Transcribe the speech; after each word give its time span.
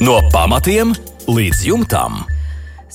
No 0.00 0.18
pamatiem 0.28 0.92
līdz 1.24 1.62
jumtam. 1.64 2.35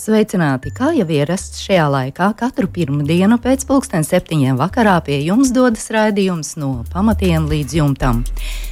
Sveicināti! 0.01 0.71
Kā 0.73 0.87
jau 0.97 1.05
ierasts 1.13 1.59
šajā 1.61 1.83
laikā, 1.93 2.31
katru 2.39 2.65
pirmdienu 2.73 3.35
pēc 3.37 3.67
pulksten 3.69 4.01
septiņiem 4.01 4.57
vakarā 4.57 4.95
pie 5.05 5.19
jums 5.21 5.51
dodas 5.53 5.91
raidījums 5.93 6.55
no 6.57 6.69
pamatiem 6.89 7.45
līdz 7.45 7.75
jumtam. 7.77 8.23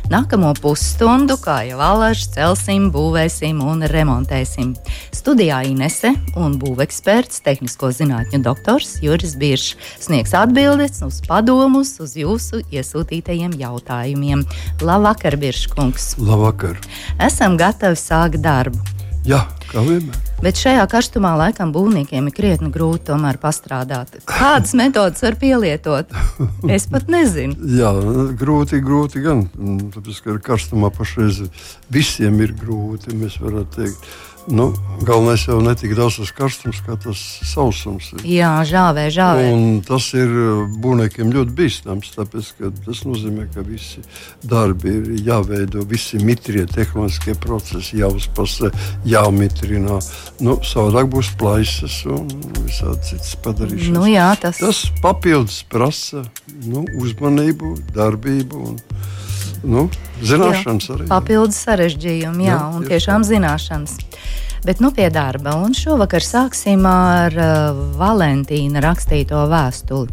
Nākamo 0.09 0.55
pusstundu, 0.57 1.37
kā 1.37 1.59
jau 1.67 1.77
alaži, 1.85 2.31
celsim, 2.33 2.87
būvēsim 2.95 3.61
un 3.61 3.85
remontēsim. 3.91 4.71
Studijā 5.13 5.59
Inese 5.69 6.15
un 6.33 6.57
būveksperts, 6.57 7.43
tehnisko 7.45 7.91
zinātņu 7.93 8.41
doktors 8.49 8.97
Juris 9.05 9.37
Biršs 9.37 9.77
sniegs 10.07 10.33
atbildes 10.33 11.03
uz 11.05 11.21
padomus 11.29 11.99
uz 12.01 12.17
jūsu 12.17 12.63
iesūtītajiem 12.73 13.53
jautājumiem. 13.61 14.47
Labvakar, 14.81 15.37
Birškungs! 15.37 16.15
Labvakar! 16.17 16.81
Esam 17.21 17.61
gatavi 17.61 18.01
sākt 18.01 18.41
darbu! 18.41 18.81
Jā, 19.29 19.43
vienmēr. 19.45 19.58
Bet 20.39 20.59
šajā 20.59 20.85
karstumā 20.89 21.33
laikam 21.39 21.73
būvniekiem 21.75 22.29
ir 22.29 22.35
krietni 22.35 22.71
grūti 22.73 23.09
tomēr 23.09 23.39
pastrādāt. 23.41 24.21
Kādas 24.29 24.73
metodas 24.77 25.21
var 25.25 25.37
pielietot? 25.39 26.15
Es 26.69 26.87
pat 26.89 27.09
nezinu. 27.11 27.57
Jā, 27.79 27.91
grūti, 28.39 28.79
grūti 28.83 29.23
gan. 29.25 29.45
Tāpēc, 29.93 30.23
ka 30.25 30.39
karstumā 30.51 30.91
pašreiz 30.95 31.43
visiem 31.91 32.39
ir 32.45 32.55
grūti. 32.57 33.15
Mēs 33.19 33.39
varētu 33.43 33.81
teikt, 33.81 34.09
Nu, 34.47 34.73
galvenais 35.05 35.43
jau 35.45 35.59
ne 35.61 35.75
tik 35.77 35.91
daudz 35.97 36.15
tas 36.17 36.31
karstums, 36.33 36.79
kā 36.81 36.95
tas 36.97 37.19
sausums. 37.45 38.07
Ir. 38.15 38.23
Jā, 38.39 38.53
žāvē, 38.65 39.05
žāvē. 39.13 39.43
Un 39.53 39.81
tas 39.85 40.07
ir 40.17 40.31
uh, 40.31 40.63
būvniekiem 40.81 41.29
ļoti 41.35 41.53
bīstams, 41.57 42.09
tāpēc 42.15 42.49
tas 42.57 43.03
nozīmē, 43.05 43.45
ka 43.53 43.61
visi 43.67 44.01
darbi 44.41 44.95
ir 44.95 45.11
jāveido, 45.27 45.83
visi 45.89 46.17
mitrie 46.23 46.65
tehnoloģiskie 46.71 47.35
procesi 47.43 47.99
jāuzpasē, 48.01 48.71
jāmitrina. 49.59 49.99
Nu, 50.39 50.59
savādāk 50.63 51.09
būs 51.11 51.33
plaisas 51.37 52.05
un 52.05 52.27
visādi 52.63 53.03
citas 53.03 53.35
padarīšanas. 53.43 53.93
Nu, 53.93 54.05
jā, 54.07 54.35
tas... 54.39 54.57
tas 54.57 54.91
papildus 55.01 55.63
prasa 55.69 56.23
nu, 56.65 56.85
uzmanību, 56.99 57.77
darbību. 57.93 58.57
Un, 58.57 58.79
nu, 59.63 59.89
zināšanas 60.21 60.89
jā, 60.89 60.95
arī. 60.95 61.07
Papildus 61.09 61.59
sarežģījumi, 61.65 62.45
jā, 62.47 62.55
jā 62.55 62.69
un 62.75 62.87
tiešām 62.87 63.23
tā. 63.23 63.29
zināšanas. 63.33 63.97
Bet 64.65 64.81
nu 64.83 64.91
pie 64.91 65.09
darba, 65.09 65.55
un 65.55 65.73
šovakar 65.73 66.23
sāksim 66.23 66.83
ar 66.85 67.35
uh, 67.35 67.83
Valentīna 67.95 68.81
rakstīto 68.83 69.45
vēstuli. 69.47 70.11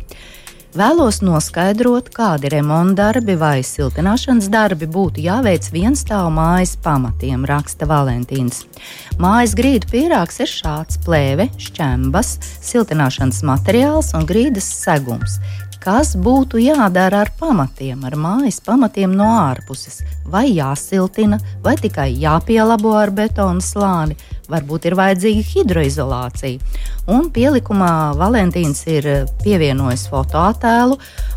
Vēlos 0.76 1.22
noskaidrot, 1.24 2.10
kādi 2.12 2.50
remonta 2.52 3.06
darbi 3.06 3.32
vai 3.40 3.62
siltināšanas 3.64 4.50
darbi 4.52 4.84
būtu 4.84 5.22
jāveic 5.24 5.70
vienstāvu 5.72 6.34
mājas 6.36 6.74
pamatiem, 6.84 7.46
raksta 7.48 7.88
Valentīns. 7.88 8.66
Mājas 9.16 9.54
grīdu 9.56 9.88
pīrāgs 9.88 10.36
ir 10.44 10.50
šāds 10.52 11.00
plēve, 11.06 11.48
šķembas, 11.56 12.34
siltināšanas 12.66 13.40
materiāls 13.48 14.12
un 14.18 14.28
grīdas 14.28 14.68
segums. 14.82 15.38
Kas 15.80 16.12
būtu 16.18 16.60
jādara 16.60 17.22
ar 17.24 17.32
pamatiem, 17.40 18.04
ar 18.04 18.18
mājas 18.20 18.60
pamatiem 18.60 19.16
no 19.16 19.30
ārpuses? 19.46 20.02
Vai 20.28 20.50
jāsiltina, 20.50 21.40
vai 21.64 21.78
tikai 21.80 22.10
jāpielabo 22.20 22.92
ar 23.00 23.14
betona 23.16 23.64
slāni? 23.64 24.18
Varbūt 24.50 24.88
ir 24.88 24.96
vajadzīga 24.98 25.44
hidroizolācija. 25.50 26.82
Un 27.06 27.28
pielikumā 27.30 28.16
Valentīns 28.18 28.80
ir 28.90 29.06
pievienojis 29.44 30.08
fotoattēlu, 30.10 30.96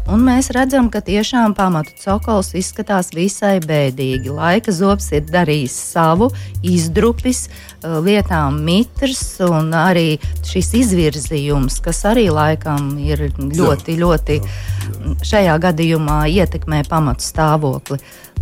un 0.10 0.24
mēs 0.26 0.50
redzam, 0.56 0.90
ka 0.90 1.02
tiešām 1.06 1.54
pamatu 1.58 1.94
cokols 2.02 2.56
izskatās 2.58 3.12
visai 3.14 3.60
bēdīgi. 3.62 4.34
Laika 4.34 4.74
zobs 4.74 5.12
ir 5.14 5.28
darījis 5.30 5.76
savu, 5.94 6.32
izdrupis, 6.66 7.48
eh, 7.50 8.00
vietām 8.06 8.64
mitrs, 8.66 9.40
un 9.46 9.70
arī 9.78 10.18
šis 10.42 10.74
izvirzījums, 10.82 11.82
kas 11.82 12.04
arī 12.10 12.30
laikam 12.34 12.98
ir 12.98 13.30
ļoti, 13.38 13.98
ļoti 14.00 14.42
šajā 15.22 15.60
gadījumā 15.62 16.24
ietekmē 16.34 16.84
pamatu 16.90 17.26
stāvokli. 17.26 18.00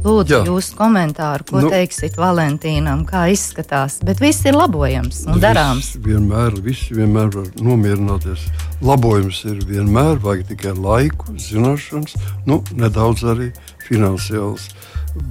Lūdzu, 0.08 0.32
Jā. 0.32 0.42
jūsu 0.48 0.76
komentāru, 0.78 1.46
ko 1.50 1.62
nu, 1.66 1.72
teiksiet 1.74 2.16
Valentīnam, 2.20 3.04
kā 3.08 3.26
izskatās. 3.34 3.98
Bet 4.08 4.22
viss 4.24 4.46
ir 4.48 4.56
labojams 4.56 5.26
un 5.28 5.42
darāms. 5.44 5.94
Viss 5.98 6.06
vienmēr, 6.06 6.56
visi 6.64 6.96
vienmēr 6.96 7.32
var 7.34 7.50
nomierināties. 7.60 8.46
Labojums 8.88 9.42
ir 9.50 9.60
vienmēr, 9.68 10.22
vajag 10.24 10.54
tikai 10.54 10.76
laiku, 10.78 11.36
zināšanas, 11.42 12.16
nu, 12.48 12.62
nedaudz 12.78 13.26
arī 13.34 13.50
finansiāls 13.88 14.70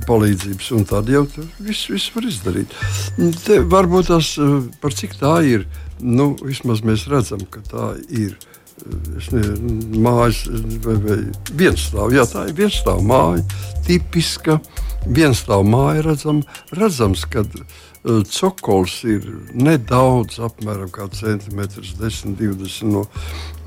palīdzības, 0.07 0.73
un 0.77 0.85
tad 0.89 1.09
jau 1.11 1.25
viss, 1.63 1.87
viss 1.91 2.13
var 2.15 2.27
izdarīt. 2.29 2.75
Te 3.47 3.61
varbūt 3.63 4.11
tas, 4.11 4.35
eh, 4.39 4.59
par 4.83 4.93
cik 4.93 5.17
tā 5.21 5.39
ir, 5.47 5.67
nu, 6.01 6.35
vismaz 6.43 6.83
mēs 6.83 7.07
redzam, 7.09 7.47
ka 7.49 7.61
tā 7.61 7.95
ir 8.11 8.37
nezinu, 8.85 10.01
mājas 10.05 10.45
vai 10.85 10.97
vienstāv. 11.59 12.15
Jā, 12.15 12.27
tā 12.31 12.47
ir 12.51 12.57
vienstāv 12.59 13.03
māja, 13.07 13.45
tipiska 13.87 14.61
vienstāv 15.07 15.67
māja. 15.67 16.05
Redzam, 16.11 16.43
redzams, 16.77 17.25
ka 17.31 17.45
uh, 17.47 17.67
cokols 18.06 19.00
ir 19.09 19.27
nedaudz, 19.55 20.39
apmēram 20.43 20.91
centimetrs, 21.12 21.94
10, 21.99 22.37
20 22.39 22.87
no, 22.93 23.05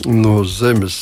no 0.07 0.35
zemes 0.47 0.99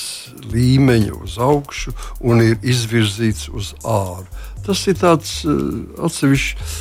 līmeņa 0.52 1.14
uz 1.22 1.38
augšu 1.38 1.94
un 2.20 2.42
ir 2.42 2.58
izvirzīts 2.66 3.50
uz 3.54 3.74
āru. 3.86 4.28
Tas 4.68 4.82
ir 4.92 4.98
tāds 5.00 5.32
atsevišķs, 5.48 6.72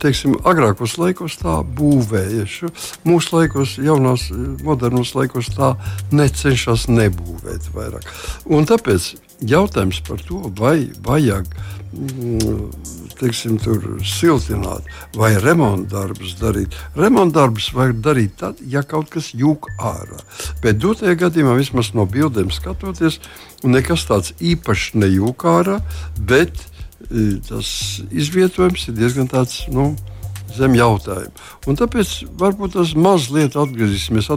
teiksim, 0.00 0.38
agrākos 0.48 0.94
laikos 0.96 1.36
tā 1.42 1.58
būvēja. 1.76 2.70
Mūsu 3.04 3.36
laikos, 3.36 3.74
jaunās, 3.84 4.30
modernos 4.64 5.12
laikos 5.12 5.50
tā 5.52 5.74
necenšas 6.14 6.86
nebūvēt 6.88 7.68
vairāk. 7.74 8.08
Un 8.48 8.64
tāpēc 8.70 9.10
jautājums 9.44 10.00
par 10.08 10.24
to, 10.24 10.40
vai 10.56 10.88
vajag 11.04 11.50
teiksim, 13.18 13.58
siltināt 14.04 14.88
vai 15.16 15.34
remonta 15.40 16.00
darbus 16.00 16.34
darīt. 16.40 16.74
Remonta 16.98 17.40
darbus 17.42 17.70
vajag 17.74 18.00
darīt 18.04 18.36
tad, 18.40 18.60
ja 18.66 18.82
kaut 18.86 19.10
kas 19.12 19.32
jūg 19.36 19.68
ārā. 19.78 20.20
Bet 20.64 20.80
dotajā 20.82 21.16
gadījumā, 21.24 21.56
vismaz 21.58 21.92
no 21.94 22.06
bildēm 22.10 22.52
skatoties, 22.54 23.20
nekas 23.64 24.06
tāds 24.10 24.34
īpašs 24.40 24.94
nejūg 24.98 25.46
ārā, 25.48 25.80
bet 26.18 26.66
tas 27.48 27.70
izvietojums 28.10 28.88
ir 28.88 28.98
diezgan 28.98 29.30
tāds. 29.30 29.64
Nu, 29.72 29.94
Zem 30.54 30.76
jautājuma. 30.78 31.32
Un 31.66 31.74
tāpēc 31.74 32.10
varbūt 32.38 32.76
tas 32.76 32.92
mazliet 32.94 33.56
atgriezīsimies 33.58 34.28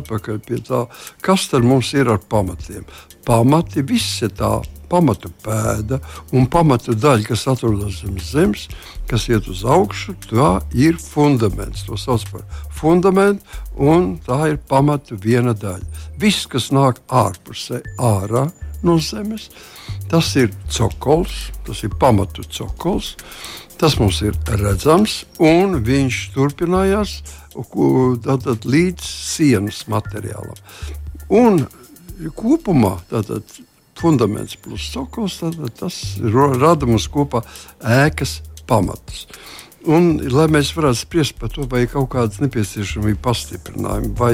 pie 0.48 0.58
tā, 0.66 0.80
kas 1.22 1.46
mums 1.62 1.92
ir 1.94 2.10
ar 2.10 2.18
pamatiem. 2.18 2.88
Pamati, 3.28 3.84
viss 3.86 4.24
ir 4.26 4.34
tā 4.34 4.56
pamatu 4.90 5.32
pēda 5.44 6.00
un 6.36 6.50
pamatu 6.52 6.96
daļa, 6.98 7.28
kas 7.30 7.48
atrodas 7.52 8.02
zem 8.02 8.20
zemes, 8.24 8.68
kas 9.08 9.28
iet 9.32 9.48
uz 9.52 9.64
augšu, 9.68 10.18
tā 10.28 10.52
ir 10.76 11.00
fundaments. 11.02 11.86
To 11.88 12.00
sauc 12.00 12.28
par 12.32 12.46
fundamentu, 12.74 13.44
un 13.78 14.16
tā 14.26 14.54
ir 14.54 14.62
pamatu 14.70 15.20
viena 15.22 15.56
daļa. 15.58 16.06
Viss, 16.20 16.48
kas 16.50 16.72
nāk 16.76 17.04
ārpusē, 17.08 17.84
ārā 18.00 18.48
no 18.86 19.00
zemes, 19.02 19.50
Tas 20.08 20.36
ir 20.40 20.54
cokols, 20.72 21.50
tas 21.68 21.84
ir 21.84 21.92
pamatu 22.00 22.46
cokols. 22.48 23.16
Tas 23.78 23.98
mums 24.00 24.22
ir 24.26 24.38
redzams, 24.58 25.26
un 25.44 25.82
viņš 25.86 26.22
turpinājās 26.34 27.20
tātad, 28.24 28.64
līdz 28.66 29.04
sienas 29.04 29.84
materiālam. 29.92 30.56
Un 31.28 31.60
kopumā 32.40 32.96
tātad, 33.12 33.44
fundaments 33.98 34.58
plus 34.62 34.90
cokols, 34.94 35.40
tātad, 35.42 35.74
tas 35.80 36.00
rada 36.22 36.90
mums 36.90 37.10
kopā 37.12 37.44
ēkas 37.82 38.40
pamatus. 38.70 39.26
Un, 39.88 40.18
lai 40.34 40.48
mēs 40.52 40.74
varētu 40.76 41.00
spriest 41.00 41.38
par 41.40 41.52
to, 41.54 41.64
vai 41.72 41.86
ir 41.86 41.92
kaut 41.94 42.10
kādas 42.12 42.42
nepieciešamības 42.44 43.22
pastiprinājumi, 43.24 44.10
vai, 44.20 44.34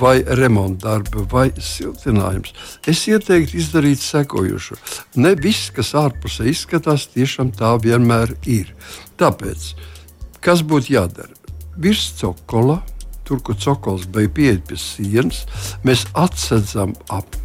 vai 0.00 0.16
remonta 0.40 0.88
darbi, 0.88 1.22
vai 1.30 1.44
siltinājums, 1.54 2.50
es 2.88 3.04
ieteiktu 3.06 3.60
izdarīt 3.60 4.02
sekojošo. 4.02 4.78
Ne 5.22 5.36
viss, 5.38 5.70
kas 5.74 5.92
ārpusē 5.98 6.48
izskatās, 6.50 7.06
tiešām 7.14 7.52
tā 7.54 7.76
vienmēr 7.84 8.34
ir. 8.50 8.72
Tāpēc, 9.20 9.70
kas 10.42 10.66
būtu 10.66 10.96
jādara? 10.96 11.36
Virs 11.78 12.08
cokola 12.18 12.80
tur, 13.28 13.42
kur 13.44 13.58
cokols 13.60 14.06
bija 14.12 14.32
pieeja 14.34 14.62
pie 14.68 14.78
sienas, 14.80 15.44
mēs 15.84 16.06
atsedzam 16.16 16.94
ap, 17.12 17.36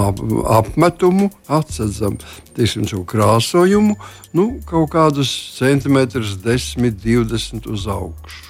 ap, 0.00 0.24
apmetumu, 0.58 1.30
atsedzam 1.52 2.16
teiksim, 2.56 2.88
šo 2.88 3.04
krāsojumu, 3.08 3.98
nu, 4.36 4.48
kaut 4.68 4.90
kādus 4.96 5.32
centimetrus, 5.58 6.38
10, 6.44 6.96
20 7.04 7.68
uz 7.72 7.88
augšu. 7.90 8.46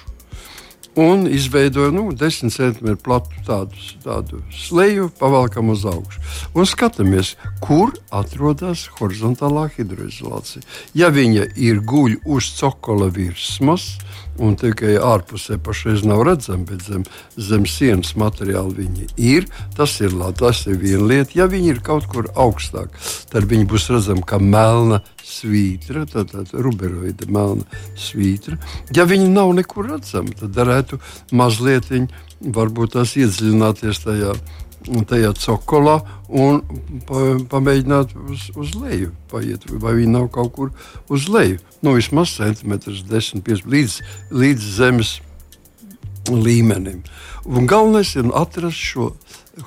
Un 0.97 1.27
izveidoja 1.29 1.91
nu, 1.93 2.07
10 2.09 2.49
centimetru 2.49 2.97
platu 3.05 3.43
tādu, 3.45 3.81
tādu 4.01 4.39
sleju, 4.49 5.11
pavalkam 5.19 5.69
uz 5.69 5.83
augšu. 5.85 6.23
Un 6.57 6.65
skatāmies, 6.65 7.35
kur 7.61 7.91
atrodas 8.09 8.87
horizontālā 8.97 9.67
hidroizolācija. 9.75 10.65
Ja 10.97 11.11
viņa 11.13 11.51
ir 11.53 11.83
guļ 11.85 12.17
uz 12.25 12.49
cokola 12.57 13.11
virsmas, 13.13 13.91
un 14.43 14.55
tikai 14.59 14.95
ārpusē 15.01 15.57
pašreiz 15.63 16.03
nav 16.07 16.23
redzami, 16.27 16.65
bet 16.69 16.85
zem, 16.87 17.05
zem 17.35 17.65
sienas 17.69 18.13
materiāli 18.19 18.83
viņi 18.83 19.07
ir. 19.17 19.47
Tas 19.77 19.97
ir 20.01 20.15
tas 20.37 20.63
ir 20.67 20.79
viena 20.81 21.07
lieta. 21.11 21.37
Ja 21.37 21.47
viņi 21.51 21.73
ir 21.75 21.81
kaut 21.85 22.07
kur 22.11 22.29
augstāk, 22.35 22.93
tad 23.31 23.49
viņi 23.49 23.67
būs 23.69 23.89
redzami 23.93 24.25
kā 24.27 24.39
melna 24.41 25.01
svītra, 25.23 26.05
tātad 26.09 26.53
ruberoida 26.53 27.27
melna 27.29 27.65
svītra. 27.97 28.57
Ja 28.95 29.07
viņi 29.09 29.27
nav 29.33 29.53
nekur 29.57 29.91
redzami, 29.91 30.35
tad 30.37 30.55
varētu 30.55 31.01
mazliet 31.31 31.91
viņi, 31.91 32.07
varbūt 32.53 32.95
tās 32.95 33.15
iedziļināties 33.17 34.03
tajā 34.05 34.35
tajā 34.85 35.33
cokolā 35.41 35.97
un 36.29 36.61
pa, 37.07 37.23
pamēģināt 37.51 38.13
uz, 38.31 38.49
uz 38.55 38.73
leju 38.77 39.13
paiet, 39.31 39.65
vai 39.71 39.95
viņi 39.97 40.13
nav 40.13 40.29
kaut 40.35 40.53
kur 40.55 40.73
uz 41.09 41.27
leju. 41.31 41.59
Nu, 41.81 41.95
vismaz 41.97 42.35
centimetrus, 42.37 43.03
10, 43.07 43.43
15 43.45 43.69
līdz, 43.71 43.97
līdz 44.31 44.71
zemes 44.77 45.17
līmenim. 46.29 47.03
Un 47.47 47.67
galvenais 47.69 48.15
ir 48.19 48.27
atrast 48.35 48.81
šo 48.81 49.11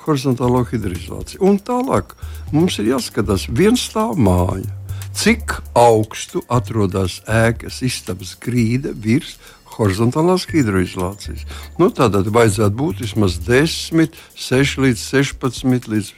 horizontālo 0.05 0.63
hidroizolāciju. 0.69 1.41
Un 1.43 1.57
tālāk 1.59 2.13
mums 2.53 2.77
ir 2.79 2.91
jāskatās, 2.93 3.47
viens 3.49 3.81
stāv 3.89 4.19
māja. 4.21 4.69
Cik 5.17 5.57
augstu 5.75 6.39
atrodas 6.47 7.19
ēkas 7.27 7.81
istabas 7.83 8.31
grīda 8.39 8.93
virs 8.95 9.35
horizontālās 9.77 10.47
hidroizolācijas. 10.51 11.45
Nu, 11.79 11.91
Tādēļ 11.95 12.31
vajadzētu 12.33 12.77
būt 12.77 13.05
vismaz 13.05 13.39
10, 13.47 14.17
6 14.35 14.81
līdz 14.85 15.05
16 15.05 15.89
līdz, 15.91 16.11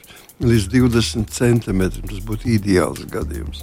līdz 0.44 0.68
20 0.72 1.30
centimetriem. 1.34 2.06
Tas 2.10 2.22
būtu 2.26 2.50
ideāls 2.56 3.04
gadījums. 3.10 3.62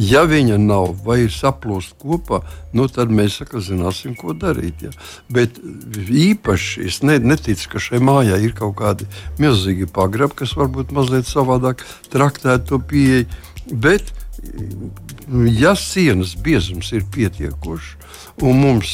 Ja 0.00 0.22
viņa 0.28 0.58
nav 0.62 0.94
vai 1.04 1.22
ir 1.24 1.34
saplūst 1.34 1.96
kopā, 2.00 2.42
nu, 2.76 2.86
tad 2.92 3.12
mēs 3.12 3.40
saka, 3.40 3.62
zināsim, 3.64 4.14
ko 4.18 4.34
darīt. 4.36 4.84
Ja. 4.86 4.94
Bet 5.32 5.58
īpaši 5.60 6.86
es 6.88 7.00
ne, 7.06 7.18
neticu, 7.18 7.72
ka 7.74 7.82
šai 7.82 8.02
mājai 8.04 8.42
ir 8.46 8.56
kaut 8.56 8.76
kādi 8.80 9.08
milzīgi 9.40 9.90
pagrabi, 9.90 10.38
kas 10.42 10.56
varbūt 10.58 10.94
mazliet 10.96 11.28
savādāk 11.30 11.84
traktētu 12.12 12.74
to 12.74 12.82
pieeju. 12.92 13.28
Bet, 13.70 14.12
ja 15.52 15.74
sienas 15.78 16.34
biezums 16.40 16.92
ir 16.96 17.04
pietiekošs 17.12 17.96
un 18.42 18.60
mums 18.62 18.92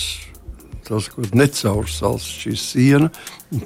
tas, 0.86 1.08
ko 1.12 1.24
necaursals 1.36 2.26
šī 2.42 2.54
siena, 2.60 3.10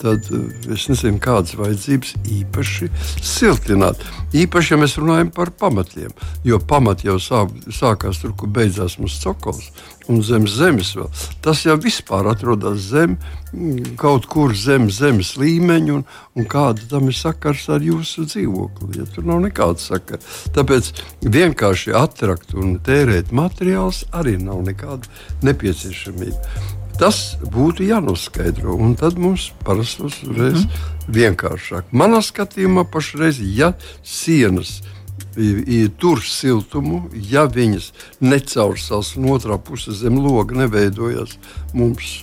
tad 0.00 0.26
eh, 0.32 0.72
es 0.75 0.88
nezinu, 0.90 1.20
kādas 1.22 1.56
vajadzības 1.58 2.14
īpaši 2.40 2.90
siltināt. 3.25 4.02
Īpaši, 4.37 4.75
ja 4.75 4.81
mēs 4.81 4.99
runājam 5.00 5.32
par 5.34 5.52
pamatiem, 5.56 6.12
jo 6.46 6.61
pamat 6.61 7.05
jau 7.06 7.19
sāk, 7.22 7.55
sākās 7.75 8.20
tur, 8.22 8.34
kur 8.38 8.52
beidzās 8.52 8.99
mūsu 9.00 9.22
cokols. 9.25 9.70
Un 10.11 10.25
zem 10.26 10.46
zemes 10.50 10.88
vēl. 10.96 11.06
Tas 11.44 11.61
jau 11.62 11.76
vispār 11.78 12.26
atrodas 12.32 12.88
zem, 12.90 13.14
mm, 13.52 13.93
kaut 14.00 14.26
kur 14.32 14.56
zem 14.58 14.88
zemes 14.90 15.37
līmeņa, 15.38 15.93
un, 15.94 16.02
un 16.34 16.49
kāda 16.50 16.88
tam 16.90 17.06
ir 17.12 17.14
sakars 17.14 17.69
ar 17.70 17.84
jūsu 17.84 18.26
dzīvokli. 18.26 18.90
Ja 18.99 19.06
tur 19.14 19.28
nav 19.31 19.44
nekāda 19.44 19.78
sakara. 19.78 20.19
Tāpēc 20.56 20.90
vienkārši 21.22 21.94
attrakt 21.94 22.56
un 22.58 22.81
tērēt 22.82 23.31
materiālus 23.31 24.02
arī 24.11 24.34
nav 24.43 24.64
nekāda 24.67 25.06
nepieciešamība. 25.46 26.80
Tas 27.00 27.19
būtu 27.41 27.87
jānoskaidro, 27.88 28.75
un 28.76 28.93
tad 29.00 29.17
mums 29.17 29.50
parasti 29.64 30.05
uzreiz 30.05 30.67
mm. 30.67 30.81
vienkāršāk. 31.17 31.94
Manā 31.97 32.20
skatījumā, 32.25 32.85
pašreiz, 32.93 33.41
ja 33.56 33.73
sienas 34.05 34.82
tur 36.00 36.20
siltumu, 36.26 37.06
ja 37.14 37.47
viņas 37.49 37.93
necaursās 38.20 39.14
un 39.17 39.31
otrā 39.32 39.56
puse 39.62 39.94
zem 39.97 40.19
loga 40.20 40.58
neveidojas 40.58 41.38
mums 41.73 42.19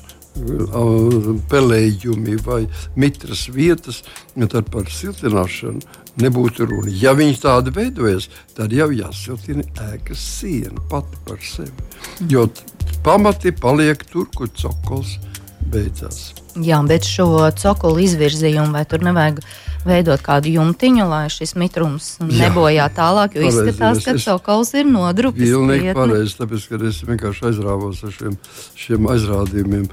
pelējumi 1.50 2.38
vai 2.46 2.60
mitras 2.96 3.48
vietas, 3.50 4.04
tad 4.38 4.70
par 4.70 4.90
siltināšanu 4.94 5.82
nebūtu 6.22 6.68
runa. 6.70 6.94
Ja 6.94 7.16
viņi 7.18 7.40
tādi 7.42 7.74
veidojas, 7.74 8.30
tad 8.58 8.74
jau 8.74 8.90
jāsiltina 8.94 9.66
ēkas 9.90 10.22
siena 10.38 10.82
pati 10.92 11.18
par 11.26 11.42
sevi. 11.42 11.90
Jo 12.30 12.48
pamati 13.08 13.54
paliek 13.56 14.02
tur, 14.12 14.26
kur 14.36 14.50
cokols 14.52 15.14
beidzās. 15.72 16.34
Jā, 16.60 16.82
bet 16.90 17.08
šo 17.08 17.28
cokolu 17.56 18.02
izvirzījumu 18.04 18.76
vai 18.76 18.84
tur 18.90 19.06
nevajag 19.06 19.40
veidot 19.86 20.22
kādu 20.24 20.52
jumtiņu, 20.56 21.06
lai 21.10 21.26
šis 21.34 21.56
mitrums 21.60 22.10
nebojā 22.24 22.88
tālāk, 22.96 23.38
jo 23.38 23.46
pareizi, 23.46 23.64
izskatās, 23.64 24.04
ka 24.06 24.16
cokols 24.24 24.74
ir 24.78 24.90
nodrupis. 24.90 25.50
Pilnīgi 25.52 25.96
pareizi, 25.98 26.38
tāpēc, 26.40 26.68
ka 26.72 26.82
es 26.90 27.02
vienkārši 27.08 27.48
aizrāvos 27.52 28.04
ar 28.08 28.14
šiem, 28.16 28.38
šiem 28.80 29.10
aizrādījumiem, 29.14 29.88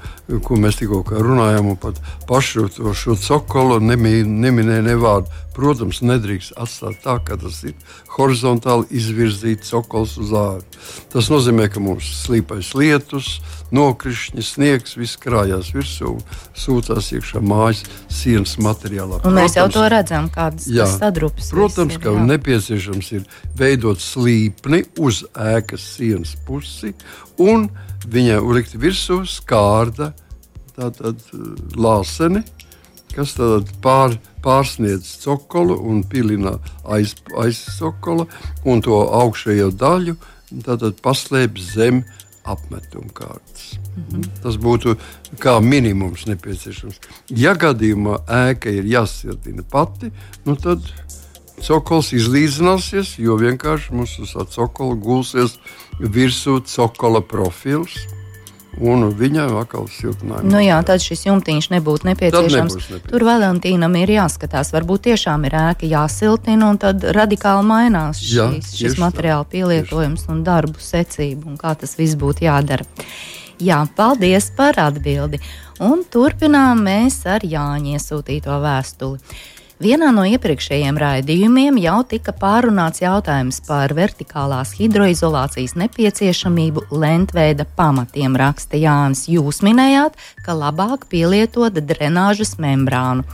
ko 0.45 0.59
mēs 0.61 0.81
tikko 0.81 1.03
runājām, 1.13 1.73
un 1.73 1.79
pat 1.81 1.99
pašu 2.29 2.69
to 2.75 2.95
šo 2.97 3.17
cokolu 3.19 3.81
neminēja 3.83 4.85
nevārdu. 4.89 5.43
Protams, 5.55 6.01
nedrīkst 6.03 6.57
atstāt 6.59 6.97
tā, 6.99 7.13
ka 7.23 7.37
tas 7.39 7.61
ir 7.63 7.77
horizontāli 8.17 8.89
izvirzīts 8.99 9.71
cokols 9.71 10.17
uz 10.19 10.33
ārā. 10.35 10.63
Tas 11.13 11.29
nozīmē, 11.31 11.69
ka 11.71 11.79
mums 11.79 12.09
slīpais 12.25 12.73
lietus, 12.75 13.37
nokrišņi, 13.75 14.43
sniegs, 14.45 14.95
viss 14.99 15.19
krājās 15.21 15.71
virsū 15.75 16.15
sūtās 16.57 17.11
iekšā 17.15 17.41
mājas 17.45 17.83
sienas 18.11 18.55
materiālā. 18.61 19.21
Un 19.27 19.37
mēs 19.37 19.57
jau 19.59 19.67
to 19.73 19.85
redzam, 19.91 20.29
kādas 20.33 20.67
sadrupes. 20.95 21.51
Protams, 21.53 21.97
ir, 21.97 22.03
ka 22.03 22.15
jā. 22.15 22.25
nepieciešams 22.31 23.11
ir 23.19 23.25
veidot 23.57 24.01
slīpni 24.03 24.85
uz 25.01 25.23
ēkas 25.33 25.87
sienas 25.95 26.35
pusi 26.47 26.93
un 27.41 27.69
viņai 28.05 28.41
likt 28.55 28.77
virsū 28.79 29.23
skārda 29.29 30.13
tātad 30.75 31.21
lāseni, 31.79 32.43
kas 33.15 33.35
tad 33.37 33.69
pār, 33.83 34.17
pārsniedz 34.43 35.15
cokolu 35.23 35.77
un 35.87 36.03
pilina 36.03 36.57
aiz, 36.83 37.15
aiz 37.39 37.63
cokola 37.79 38.27
un 38.67 38.83
to 38.83 38.99
augšējo 39.21 39.71
daļu 39.79 40.17
paslēp 41.03 41.57
zem 41.57 42.03
apmetuma 42.03 42.24
kārtas. 43.13 43.77
Mm 43.95 44.03
-hmm. 44.11 44.41
Tas 44.43 44.55
būtu 44.55 44.95
kā 45.39 45.59
minimums 45.61 46.25
nepieciešams. 46.25 46.99
Ja 47.29 47.53
gadījumā 47.53 48.19
ēka 48.27 48.69
ir 48.69 48.83
jāsildina 48.85 49.63
pati, 49.71 50.11
nu 50.45 50.55
tad 50.55 50.79
cokols 51.61 52.13
izlīdzināsies, 52.13 53.15
jo 53.17 53.35
vienkārši 53.35 53.93
mums 53.93 54.19
uz 54.19 54.35
cokola 54.55 54.95
gulsies 54.95 55.59
virsū 55.99 56.61
cokola 56.75 57.21
profils 57.21 57.95
un 58.81 59.07
viņai 59.15 59.47
atkal 59.61 59.87
siltinājums. 59.91 60.49
Nu 60.51 60.61
jā, 60.63 60.77
tad 60.87 61.03
šis 61.03 61.25
jumtiņš 61.27 61.69
nebūtu 61.73 62.09
nepieciešams. 62.09 62.75
nepieciešams. 62.75 63.07
Tur 63.11 63.25
Valentīnam 63.27 63.95
ir 63.99 64.11
jāskatās, 64.15 64.73
varbūt 64.75 65.07
tiešām 65.09 65.47
ir 65.47 65.55
ēka 65.61 65.89
jāsiltina, 65.89 66.71
un 66.73 66.81
tad 66.81 67.05
radikāli 67.15 67.65
mainās 67.67 68.19
šīs, 68.19 68.35
jā, 68.35 68.49
šis 68.81 68.99
materiāla 69.01 69.47
pielietojums 69.51 70.27
un 70.31 70.43
darbu 70.47 70.81
secība, 70.83 71.47
un 71.47 71.57
kā 71.61 71.75
tas 71.79 71.95
viss 71.99 72.19
būtu 72.19 72.47
jādara. 72.47 72.85
Jā, 73.63 73.85
paldies 73.95 74.49
par 74.55 74.75
atbildi. 74.83 75.39
Un 75.83 76.03
turpinām 76.11 76.81
mēs 76.83 77.21
ar 77.27 77.43
Jāņa 77.43 77.95
iesūtīto 77.95 78.55
vēstuli. 78.63 79.19
Vienā 79.75 80.07
no 80.15 80.23
iepriekšējiem 80.23 80.95
raidījumiem 80.95 81.75
jau 81.83 81.97
tika 82.07 82.31
pārunāts 82.39 83.01
jautājums 83.03 83.57
par 83.67 83.91
vertikālās 83.91 84.71
hidroizolācijas 84.77 85.73
nepieciešamību 85.81 86.85
lentveida 86.95 87.65
pamatiem, 87.75 88.37
raksta 88.39 88.79
Jānis. 88.79 89.25
Jūs 89.27 89.59
minējāt, 89.67 90.15
ka 90.47 90.55
labāk 90.55 91.09
pielietot 91.11 91.75
drenāžas 91.75 92.55
membrānu 92.55 93.27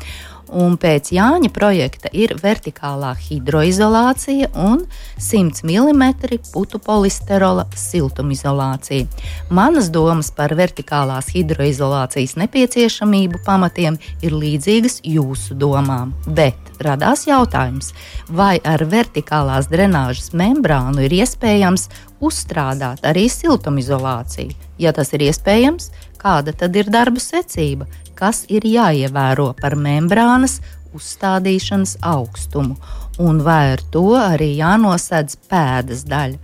un 0.52 0.78
pēc 0.80 1.12
Jāņa 1.16 1.52
projekta 1.56 2.12
ir 2.14 2.34
vertikālā 2.42 3.14
hidroizolācija 3.18 4.52
un 4.60 4.84
100 5.18 5.66
mm 5.68 6.04
putu 6.52 6.80
polisterola 6.84 7.66
siltumizolācija. 7.76 9.08
Manas 9.50 9.90
domas 9.94 10.32
par 10.36 10.56
vertikālās 10.58 11.32
hidroizolācijas 11.36 12.38
nepieciešamību 12.42 13.42
pamatiem 13.46 14.00
ir 14.22 14.36
līdzīgas 14.36 15.02
jūsu 15.08 15.58
domām, 15.58 16.14
bet 16.28 16.56
radās 16.82 17.28
jautājums, 17.30 17.94
vai 18.30 18.58
ar 18.66 18.84
vertikālās 18.90 19.70
drenāžas 19.72 20.32
membrānu 20.38 21.06
ir 21.06 21.22
iespējams 21.22 21.90
uzstrādāt 22.22 23.06
arī 23.08 23.26
siltumizolāciju. 23.32 24.54
Ja 24.82 24.94
tas 24.98 25.12
ir 25.14 25.26
iespējams, 25.28 25.92
kāda 26.22 26.54
tad 26.58 26.76
ir 26.78 26.92
darba 26.94 27.22
secība, 27.22 27.88
kas 28.16 28.46
ir 28.54 28.68
jāievēro 28.68 29.52
par 29.58 29.76
membrānas 29.80 30.60
uzstādīšanas 30.96 31.98
augstumu, 32.06 32.78
un 33.22 33.42
vai 33.46 33.74
ar 33.76 33.84
to 33.94 34.06
arī 34.20 34.54
jānosedz 34.60 35.40
pēdas 35.50 36.06
daļa. 36.10 36.38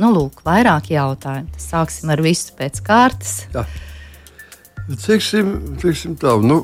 Nu, 0.00 0.08
lūk, 0.14 0.40
vairāk 0.46 0.88
jautājumu. 0.94 1.60
Sāksim 1.60 2.12
ar 2.14 2.22
visu 2.24 2.54
pēc 2.56 2.80
kārtas. 2.86 3.42
Jā. 3.52 3.66
Teiksim, 4.90 5.50
teiksim 5.78 6.16
tā, 6.18 6.32
nu, 6.42 6.56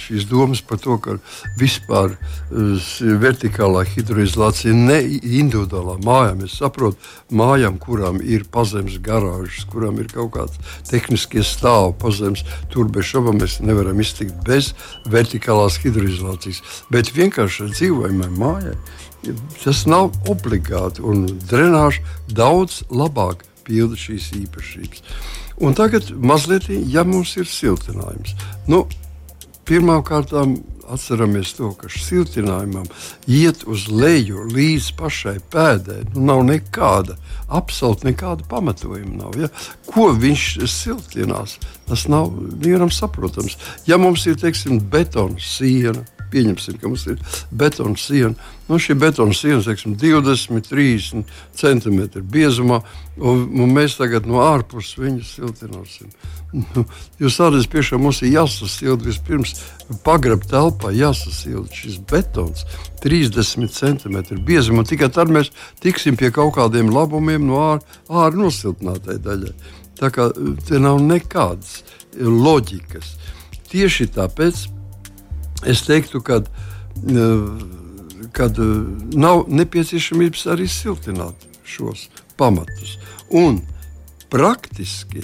šīs 0.00 0.24
domas 0.26 0.58
par 0.66 0.80
to, 0.82 0.96
ka 0.98 1.12
vispār 1.60 2.16
vertikālā 2.50 3.84
hidroizolācija 3.92 4.74
ne 4.74 4.96
individuālā 5.04 5.94
mājām. 6.02 6.42
Es 6.48 6.56
saprotu, 6.58 6.98
mājām, 7.30 7.78
kurām 7.78 8.18
ir 8.24 8.46
pazemes 8.50 8.96
garāžas, 9.04 9.68
kurām 9.70 10.00
ir 10.02 10.10
kaut 10.10 10.32
kāds 10.34 10.74
tehniskie 10.90 11.44
stāvi 11.46 11.94
pazemes, 12.02 12.42
tur 12.74 12.90
bez 12.90 13.06
šaubām 13.12 13.38
mēs 13.38 13.60
nevaram 13.62 14.02
iztikt 14.02 14.34
bez 14.46 14.72
vertikālās 15.06 15.78
hidroizolācijas. 15.84 16.62
Bet 16.90 17.14
vienkārši 17.14 17.70
dzīvojamai 17.70 18.32
mājai 18.34 18.76
tas 19.62 19.86
nav 19.88 20.10
obligāti 20.28 21.04
un 21.06 21.24
drenāža 21.48 22.02
daudz 22.28 22.82
labāk 22.90 23.46
pilda 23.64 23.96
šīs 23.96 24.32
īpašības. 24.42 25.06
Un 25.62 25.74
tagad 25.74 26.10
mazliet, 26.18 26.66
ja 26.68 27.04
mums 27.06 27.36
ir 27.38 27.46
siltinājums, 27.46 28.34
nu, 28.66 28.84
pirmkārt, 29.68 30.32
atceramies 30.90 31.54
to, 31.56 31.70
ka 31.78 31.88
siltinājumam 31.88 32.86
iet 33.30 33.64
uz 33.70 33.86
leju 33.88 34.44
līdz 34.52 34.90
pašai 34.98 35.36
pēdai. 35.52 36.00
Nu, 36.14 36.24
nav 36.28 36.42
nekāda, 36.48 37.16
absolūti 37.48 38.10
nekāda 38.10 38.46
pamatojuma. 38.50 39.14
Nav, 39.22 39.38
ja? 39.40 39.50
Ko 39.88 40.10
viņš 40.12 40.46
siltinās, 40.70 41.56
tas 41.88 42.06
nav 42.12 42.32
vienam 42.60 42.92
saprotams. 42.92 43.56
Ja 43.88 43.98
mums 44.00 44.26
ir 44.28 44.38
teiksim, 44.40 44.80
betona 44.90 45.40
siena, 45.40 46.04
pieņemsim, 46.34 46.78
ka 46.80 46.90
mums 46.90 47.06
ir 47.10 47.20
betona 47.54 47.98
siena. 48.00 48.34
Nu, 48.68 48.78
šī 48.80 48.96
betona 48.98 49.36
siena 49.36 49.60
ir 49.60 49.96
20, 50.02 50.70
30 50.70 51.34
centimetri 51.54 52.22
biezumā, 52.22 52.80
un, 53.20 53.44
un 53.60 53.74
mēs 53.76 53.98
tagad 54.00 54.26
no 54.28 54.42
ārpuses 54.44 54.98
viņu 54.98 55.26
siltināsim. 55.28 56.10
Nu, 56.54 56.84
jūs 57.18 57.40
redzat, 57.42 57.66
priekšā 57.72 57.98
mums 57.98 58.20
ir 58.22 58.30
jāsasilda 58.36 59.08
vispirms 59.08 59.56
pagrabā 60.06 60.46
telpā, 60.52 60.92
jāsasilda 60.94 61.74
šis 61.74 61.96
betons 62.10 62.62
30 63.02 63.72
centimetri 63.74 64.38
biezumā. 64.38 64.84
Tikai 64.86 65.10
tad 65.12 65.32
mēs 65.34 65.50
tiksim 65.82 66.18
pie 66.20 66.30
kaut 66.34 66.54
kādiem 66.54 66.92
labumiem 66.94 67.42
no 67.48 67.58
ārā 67.72 67.82
ār 68.22 68.38
nosiltinātai 68.38 69.18
daļai. 69.24 69.54
Tā 69.98 70.10
kā 70.14 70.28
te 70.68 70.78
nav 70.82 71.02
nekādas 71.02 71.82
loģikas. 72.18 73.16
Tieši 73.70 74.08
tāpēc 74.14 74.68
es 75.66 75.82
teiktu, 75.86 76.20
ka 76.24 76.42
kad 78.34 78.58
nav 79.14 79.44
nepieciešamības 79.48 80.46
arī 80.54 80.66
siltināt 80.70 81.46
šos 81.66 82.08
pamatus. 82.38 82.96
Un 83.30 83.60
praktiski, 84.32 85.22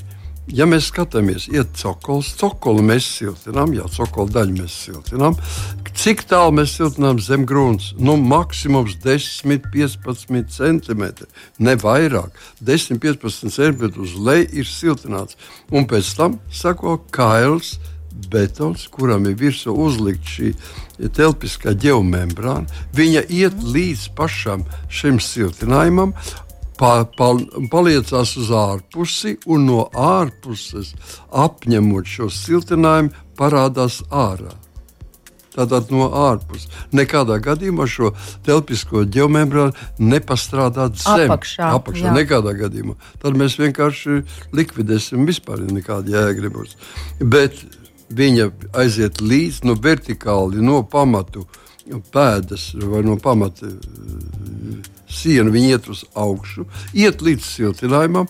ja 0.50 0.66
mēs 0.70 0.90
skatāmies, 0.90 1.48
iet 1.50 1.74
cokols, 1.78 2.32
cokolu 2.38 2.84
mēs 2.86 3.06
siltinām, 3.18 3.74
jā, 3.74 3.86
cokola 3.94 4.34
daļu 4.38 4.56
mēs 4.60 4.76
siltinām. 4.86 5.38
Cik 6.00 6.22
tālu 6.30 6.54
mēs 6.60 6.76
siltinām 6.78 7.18
zem 7.20 7.44
grunts? 7.48 7.90
Nu, 7.98 8.14
maksimums 8.16 8.94
10, 9.02 9.66
15 9.74 10.54
centimetri, 10.54 11.26
ne 11.58 11.74
vairāk. 11.80 12.36
10, 12.64 13.02
15 13.02 13.50
centimetri 13.50 14.06
uz 14.06 14.14
leju 14.16 14.48
ir 14.62 14.70
siltināts. 14.70 15.36
Un 15.74 15.90
pēc 15.90 16.14
tam 16.16 16.38
sako 16.54 17.00
kails, 17.12 17.76
betons, 18.30 18.86
kuram 18.92 19.26
ir 19.30 19.36
virsū 19.40 19.74
uzlikta 19.74 20.34
šī 20.34 20.52
telpiskā 21.16 21.74
geomembrāna. 21.78 22.68
Viņa 22.96 23.24
iet 23.28 23.58
līdz 23.64 24.10
pašam 24.18 24.64
šim 24.92 25.20
siltinājumam, 25.24 26.14
pa, 26.80 27.04
pa, 27.16 27.32
paliecās 27.72 28.36
uz 28.40 28.50
ārpusi, 28.54 29.36
un 29.50 29.68
no 29.68 29.84
ārpuses 29.92 30.94
apņemot 31.30 32.08
šo 32.08 32.30
siltinājumu, 32.32 33.14
parādās 33.38 34.00
ārā. 34.10 34.56
Tātad 35.50 35.90
no 35.90 36.06
ārpuses. 36.14 36.68
Nekādā 36.94 37.40
gadījumā 37.42 37.88
šo 37.90 38.12
telpisko 38.46 39.02
geomembrānu 39.10 39.74
nepastrādāt 39.98 41.00
zem 41.02 41.26
apakšā. 41.26 41.72
apakšā 41.74 42.14
nekādā 42.14 42.54
gadījumā. 42.60 42.94
Tad 43.22 43.38
mēs 43.38 43.58
vienkārši 43.58 44.20
likvidēsim 44.54 45.26
vispār 45.26 45.66
nekādu 45.66 46.14
jēgu. 46.14 46.52
Bet 47.20 47.58
viņa 48.10 48.50
aiziet 48.82 49.20
līdz 49.22 49.64
no 49.68 49.76
vertikāli, 49.78 50.62
no 50.62 50.82
pamatu 50.82 51.46
pēdas 52.12 52.70
vai 52.74 53.02
no 53.06 53.16
pamata 53.18 53.66
eh, 53.66 54.90
siena, 55.10 55.50
viņa 55.50 55.74
iet 55.74 55.88
uz 55.90 56.04
augšu, 56.14 56.66
iet 56.94 57.22
līdz 57.22 57.46
siltinājumam, 57.46 58.28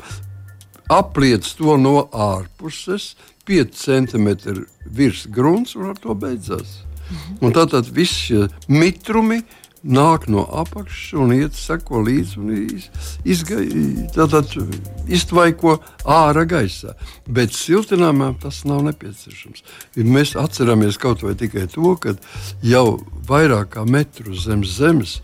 apliec 0.91 1.47
to 1.59 1.77
no 1.81 2.09
ārpuses, 2.13 3.15
5 3.49 3.75
centimetri 3.75 4.63
virs 4.87 5.25
grunts 5.27 5.75
un 5.75 5.91
ar 5.91 5.99
to 5.99 6.15
beidzās. 6.15 6.81
Mhm. 7.11 7.39
Un 7.43 7.53
tātad 7.53 7.89
viss 7.91 8.15
šie 8.29 8.47
mitrumi 8.69 9.43
nāk 9.85 10.27
no 10.29 10.45
apakšas 10.61 11.15
un 11.17 11.33
iet 11.35 11.57
seko 11.57 12.03
līdzi 12.05 12.41
un 12.41 12.51
iztvaiko 15.09 15.77
ārā 16.05 16.45
gaisā. 16.49 16.95
Bet 17.27 17.55
siltinājumam 17.57 18.37
tas 18.43 18.63
nav 18.69 18.83
nepieciešams. 18.89 19.65
Mēs 19.97 20.37
atceramies 20.39 21.01
kaut 21.01 21.25
vai 21.25 21.35
tikai 21.39 21.67
to, 21.73 21.95
ka 21.97 22.17
jau 22.63 23.01
vairāk 23.29 23.77
kā 23.77 23.87
metru 23.89 24.37
zem 24.37 24.65
zemes 24.65 25.21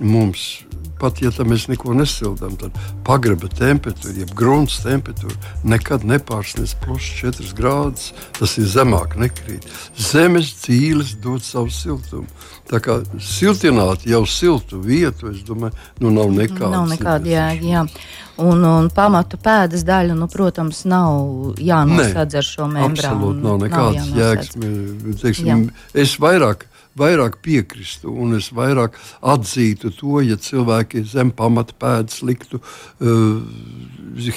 mums 0.00 0.60
pat 1.00 1.20
ja 1.22 1.30
mēs 1.46 1.66
neko 1.70 1.94
nesildām, 1.96 2.56
tad 2.60 2.76
pagraba 3.06 3.48
temperatūra, 3.56 4.14
jeb 4.20 4.32
grunts 4.36 4.80
temperatūra 4.84 5.36
nekad 5.64 6.04
nepārsniedz 6.08 6.76
plus 6.82 7.06
4 7.20 7.54
grādus. 7.56 8.10
Tas 8.36 8.56
ir 8.60 8.68
zemāk, 8.70 9.16
nekrīt. 9.20 9.66
Zemes 9.96 10.52
dzīves 10.60 11.16
dod 11.24 11.44
savu 11.46 11.72
siltumu. 11.74 12.28
Tā 12.70 12.78
kā 12.84 13.00
siltināt 13.24 14.04
jau 14.06 14.22
siltu 14.28 14.78
vietu, 14.84 15.32
es 15.32 15.42
domāju, 15.46 15.74
nu 16.04 16.12
nav 16.14 16.30
nekāda. 16.36 16.72
Nav 16.76 16.90
nekāda 16.92 17.32
jēga. 17.32 17.86
Un, 18.40 18.62
un 18.64 18.86
pamatu 18.94 19.36
pēdas 19.40 19.82
daļa, 19.84 20.14
nu, 20.16 20.28
protams, 20.30 20.84
nav 20.88 21.58
jānoslēdz 21.60 22.38
ar 22.40 22.46
šo 22.46 22.68
membrānu. 22.70 23.10
Absolūti 23.10 23.44
nav 23.44 23.58
nekādas 23.64 24.12
jēgas. 24.16 24.54
Teiksim, 25.20 25.66
es 25.98 26.14
vairāk 26.22 26.69
vairāk 26.98 27.38
piekristu 27.44 28.10
un 28.10 28.34
es 28.38 28.50
vairāk 28.54 28.96
atzītu 29.22 29.92
to, 29.94 30.18
ja 30.24 30.36
cilvēki 30.40 31.04
zem 31.06 31.30
pamata 31.36 31.76
pēdas 31.78 32.20
liktu 32.26 32.60
uh, 32.60 33.40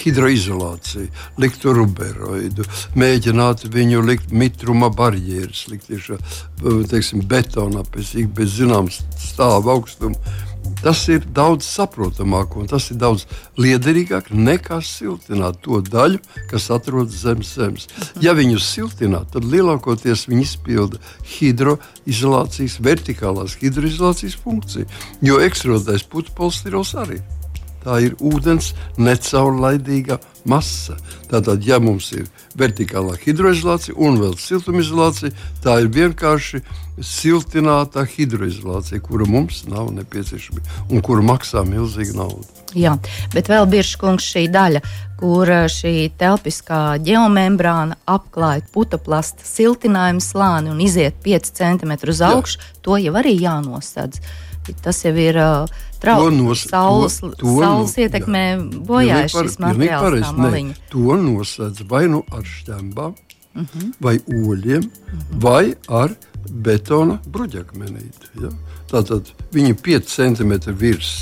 hidroizolāciju, 0.04 1.10
liktu 1.42 1.74
ruberoidu, 1.74 2.66
mēģinātu 3.00 3.72
viņu 3.74 4.04
likt 4.06 4.32
mitruma 4.32 4.92
barjeras, 4.94 5.66
likt 5.72 5.90
tieši 5.90 6.18
uh, 6.18 6.82
teiksim, 6.90 7.26
betonā 7.28 7.86
pēc, 7.90 8.16
bez 8.38 8.58
zināmas 8.60 9.02
stāva 9.18 9.74
augstuma 9.74 10.20
Tas 10.84 11.06
ir 11.12 11.24
daudz 11.36 11.68
saprotamāk 11.68 12.58
un 12.60 12.68
tas 12.68 12.90
ir 12.92 12.98
daudz 13.00 13.26
liederīgāk 13.60 14.32
nekā 14.36 14.82
siltināt 14.84 15.62
to 15.64 15.80
daļu, 15.84 16.20
kas 16.52 16.70
atrodas 16.76 17.22
zem 17.24 17.44
zemes. 17.48 17.88
Ja 18.24 18.36
viņu 18.36 18.60
siltināt, 18.64 19.32
tad 19.36 19.48
lielākoties 19.48 20.26
viņi 20.28 20.44
izpilda 20.48 21.00
hidroizolācijas, 21.38 22.82
vertikālās 22.84 23.56
hidroizolācijas 23.62 24.36
funkciju, 24.44 24.90
jo 25.24 25.40
ekstrudētais 25.44 26.04
putekļs 26.12 26.94
arī 27.06 27.22
ir. 27.22 27.32
Tā 27.84 28.00
ir 28.00 28.16
ūdens 28.24 28.72
necaurlaidīga 28.96 30.20
masa. 30.48 30.96
Tātad, 31.32 31.66
ja 31.68 31.82
mums 31.84 32.12
ir 32.16 32.30
vertikālā 32.60 33.18
hidroizolācija 33.20 33.98
un 34.00 34.22
vēl 34.22 34.38
siltumizolācija, 34.40 35.34
tā 35.64 35.82
ir 35.84 35.92
vienkārši 35.92 36.64
siltināta 37.02 38.06
hidroizolācija, 38.06 39.02
kura 39.02 39.26
mums 39.30 39.64
nav 39.70 39.92
nepieciešama 39.96 40.62
un 40.92 41.02
kura 41.02 41.24
maksā 41.26 41.64
milzīgu 41.66 42.18
naudu. 42.18 42.46
Jā, 42.78 42.96
bet 43.34 43.50
vēl 43.52 43.68
bieži 43.70 43.98
kungs 44.02 44.26
šī 44.34 44.48
daļa, 44.54 44.82
kur 45.20 45.50
šī 45.72 46.10
telpiskā 46.20 46.98
geomembrāna 47.06 47.98
apklāj 48.10 48.64
putekļa 48.74 49.22
siltinājumu 49.46 50.24
slāni 50.24 50.74
un 50.74 50.82
iziet 50.84 51.20
5 51.26 51.54
cm 51.60 51.94
uz 52.10 52.22
augšu, 52.26 52.60
Jā. 52.60 52.82
to 52.86 52.98
jau 53.02 53.14
arī 53.22 53.38
jānosedz. 53.42 54.22
Tas 54.84 55.02
jau 55.04 55.12
ir 55.20 55.38
uh, 55.38 55.72
trauks. 56.00 56.66
Saules, 56.70 57.18
to, 57.20 57.32
to, 57.40 57.56
saules 57.60 57.96
ietekmē 58.00 58.44
bojāja 58.88 59.28
šis 59.32 59.60
materiāls. 59.60 60.32
Ne, 60.40 60.76
to 60.92 61.18
nosedz 61.20 61.84
vai 61.90 62.06
nu 62.12 62.24
ar 62.32 62.48
šķembām, 62.48 63.14
uh 63.14 63.62
mhm. 63.62 63.68
-huh. 63.74 63.92
vai 64.00 64.18
oļiem, 64.20 64.84
uh 64.84 65.14
mhm. 65.14 65.20
-huh. 65.20 65.42
vai 65.44 65.76
ar 65.88 66.16
betona 66.50 67.20
bruģakmenīti. 67.28 68.34
Ja? 68.44 68.52
Tātad 68.92 69.32
viņi 69.56 69.78
5 69.86 70.12
cm 70.12 70.76
virs 70.80 71.14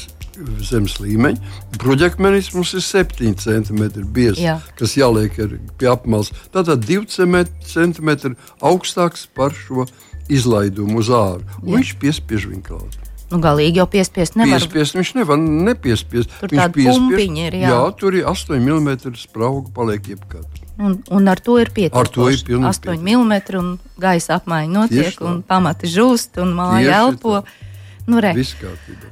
zemes 0.64 0.96
līmeņa. 1.02 1.54
Bruģakmenis 1.82 2.52
mums 2.56 2.74
ir 2.78 2.84
7 2.86 3.36
cm 3.42 3.84
biezs, 4.14 4.42
Jā. 4.42 4.58
kas 4.80 4.96
jāliek 4.98 5.36
pie 5.78 5.92
apmales. 5.92 6.32
Tātad 6.54 6.86
2 6.88 7.06
cm 7.12 8.36
augstāks 8.62 9.28
par 9.36 9.56
šo 9.56 9.86
izlaidumu 10.32 11.02
uz 11.02 11.12
ārā. 11.12 11.44
Viņš 11.66 11.96
piespiež 12.02 12.48
viņu 12.52 12.68
klāt. 12.70 13.11
Nu, 13.32 13.40
galīgi 13.44 13.80
jau 13.80 13.88
piespiest 13.92 14.36
nevar. 14.40 14.60
Piespiest 14.60 14.98
viņš 14.98 15.14
nevar 15.22 15.40
nepiespiest. 15.40 16.34
Tur 16.42 16.52
viņš 16.52 16.76
pumpiņa 16.76 17.48
ir, 17.48 17.58
jā. 17.64 17.72
jā, 17.72 17.80
tur 18.00 18.18
ir 18.20 18.28
8 18.32 18.60
mm 18.60 19.16
sprauga 19.22 19.72
paliek 19.76 20.12
jebkad. 20.14 20.62
Un, 20.82 20.98
un 21.14 21.28
ar 21.30 21.40
to 21.44 21.58
ir 21.62 21.70
pietiekami. 21.72 22.02
Ar 22.02 22.10
to 22.12 22.30
ir 22.34 22.44
pilnīgi 22.48 22.70
8 22.72 23.02
mm 23.02 23.60
un 23.60 23.74
gaisa 24.02 24.40
apmaiņa 24.40 24.74
notiek, 24.76 25.20
un 25.24 25.42
pamati 25.48 25.90
žūst, 25.92 26.42
un 26.44 26.56
māja 26.58 27.04
elpo. 27.06 27.42
tā. 27.46 27.68
Nu, 28.10 28.20
re. 28.20 28.34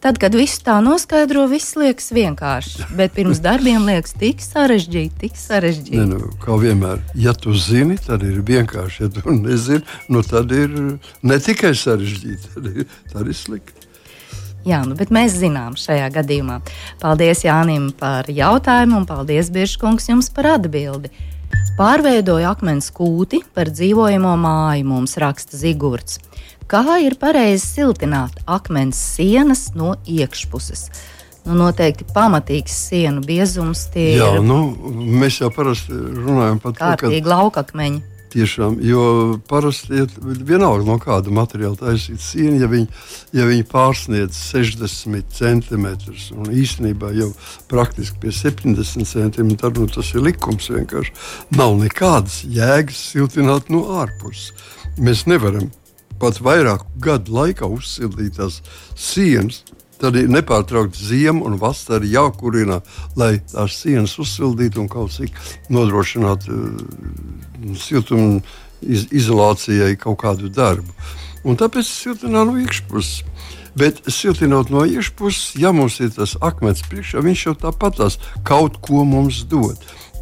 Tad, 0.01 0.17
kad 0.19 0.33
viss 0.35 0.59
tā 0.65 0.79
noskaidro, 0.83 1.45
viss 1.51 1.75
liekas 1.77 2.09
vienkārši. 2.15 2.87
Bet 2.99 3.13
pirms 3.15 3.39
darbiem 3.43 3.85
liekas 3.87 4.15
tik 4.17 4.41
sarežģīti, 4.43 5.13
tik 5.21 5.35
Ne, 5.37 5.41
sarežģīti. 5.43 6.05
nu, 6.09 6.31
kā 6.41 6.57
vienmēr, 6.59 7.03
ja 7.15 7.35
tu 7.37 7.53
zini, 7.53 7.99
tad 8.01 8.25
ir 8.27 8.41
vienkārši. 8.45 9.05
Ja 9.05 9.11
tu 9.13 9.35
nezini, 9.35 9.85
nu, 10.09 10.23
tad 10.25 10.51
ir 10.51 10.73
ne 11.21 11.37
tikai 11.39 11.75
sarežģīti, 11.77 12.55
tad 12.55 12.71
ir, 12.73 12.89
tad 13.13 13.29
ir 13.29 13.37
slikti. 13.37 13.78
Jā, 14.67 14.81
nu, 14.83 14.95
bet 14.99 15.11
mēs 15.13 15.37
zinām 15.39 15.77
šajā 15.79 16.09
gadījumā. 16.19 16.59
Paldies 16.99 17.45
Jānim 17.45 17.89
par 17.95 18.27
jautājumu, 18.27 19.01
un 19.01 19.07
paldies 19.07 19.51
Biržkungs 19.55 20.09
jums 20.11 20.31
par 20.35 20.51
atbildi. 20.57 21.11
Pārveidoju 21.79 22.47
akmens 22.49 22.89
kūti 22.91 23.39
par 23.55 23.71
dzīvojamo 23.71 24.33
māju, 24.41 24.87
mums 24.89 25.15
raksta 25.21 25.57
Zigurds. 25.57 26.19
Kā 26.69 26.99
ir 27.01 27.15
pareizi 27.17 27.63
siltināt 27.65 28.35
akmens 28.45 28.99
sienas 29.15 29.69
no 29.73 29.95
iekšpuses? 30.05 30.89
Nu, 31.47 31.55
noteikti 31.57 32.05
pamatīgs 32.13 32.75
sienu 32.89 33.23
biezums, 33.25 33.87
Jā, 33.95 34.27
ir 34.35 34.43
nu, 34.45 34.59
mēs 35.23 35.39
jau 35.39 35.49
parasti 35.55 35.95
runājam 35.95 36.59
par 36.61 36.75
to, 36.75 36.79
ka 36.83 36.91
kārtīgi 36.99 37.31
laukakmeņi. 37.31 38.03
Tiešām, 38.33 38.77
jo 38.85 39.03
parasti 39.49 40.03
ir 40.03 40.13
vienalga 40.21 40.85
no 40.87 40.97
kāda 41.01 41.33
materiāla 41.33 41.77
taisīt 41.79 42.21
sienu, 42.23 42.59
ja 42.61 42.69
viņi, 42.71 42.87
ja 43.37 43.47
viņi 43.49 43.65
pārsniedz 43.71 44.37
60 44.51 45.33
centimetrus 45.35 46.29
un 46.35 46.51
īstenībā 46.53 47.11
jau 47.17 47.31
praktiski 47.71 48.21
pie 48.23 48.33
70 48.35 49.09
centimetriem, 49.09 49.55
tad 49.59 49.79
nu, 49.79 49.87
tas 49.91 50.13
ir 50.13 50.25
likums 50.25 50.69
vienkārši. 50.73 51.15
Nav 51.57 51.75
nekādas 51.81 52.43
jēgas 52.45 53.01
siltināt 53.13 53.71
no 53.73 53.85
ārpuses. 53.99 54.53
Mēs 54.99 55.25
nevaram 55.29 55.69
pat 56.19 56.41
vairāk 56.43 56.85
gadu 57.01 57.35
laikā 57.37 57.67
uzsildīt 57.69 58.37
tās 58.39 58.61
sienas. 58.99 59.63
Tad 59.99 60.15
ir 60.15 60.29
nepārtraukti 60.31 61.03
ziema 61.09 61.43
un 61.47 61.57
vasara 61.59 62.07
jākurina, 62.07 62.79
lai 63.19 63.33
tās 63.51 63.81
sienas 63.81 64.15
uzsildītu 64.21 64.79
un 64.83 64.87
kaut 64.91 65.11
cik 65.17 65.35
nodrošinātu 65.73 66.55
uh, 66.55 67.73
siltumu 67.75 68.39
iz, 68.81 69.07
izolācijai 69.11 69.97
kaut 69.99 70.21
kādu 70.23 70.51
darbu. 70.53 70.93
Un 71.47 71.59
tāpēc 71.59 71.87
siltinā 71.87 72.45
no 72.47 72.57
iekšpuses. 72.59 73.23
Bet 73.79 74.01
siltinot 74.11 74.71
no 74.73 74.81
iekšpuses, 74.87 75.53
ja 75.61 75.71
mums 75.75 75.99
ir 76.03 76.11
tas 76.15 76.35
akmens 76.43 76.81
priekšā, 76.89 77.21
viņš 77.23 77.45
jau 77.45 77.55
tāpat 77.67 77.99
tās 78.01 78.17
kaut 78.47 78.79
ko 78.83 79.05
mums 79.07 79.43
dod. 79.47 79.77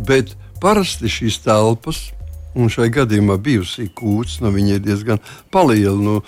Bet 0.06 0.36
parasti 0.62 1.10
šīs 1.10 1.40
telpas, 1.46 2.10
un 2.58 2.70
šai 2.74 2.90
gadījumā 2.94 3.38
bijusī 3.42 3.88
kūts, 3.94 4.40
nu, 4.42 4.52
viņa 4.54 4.78
ir 4.78 4.84
diezgan 4.86 5.22
liela. 5.54 5.98
Nu, 5.98 6.22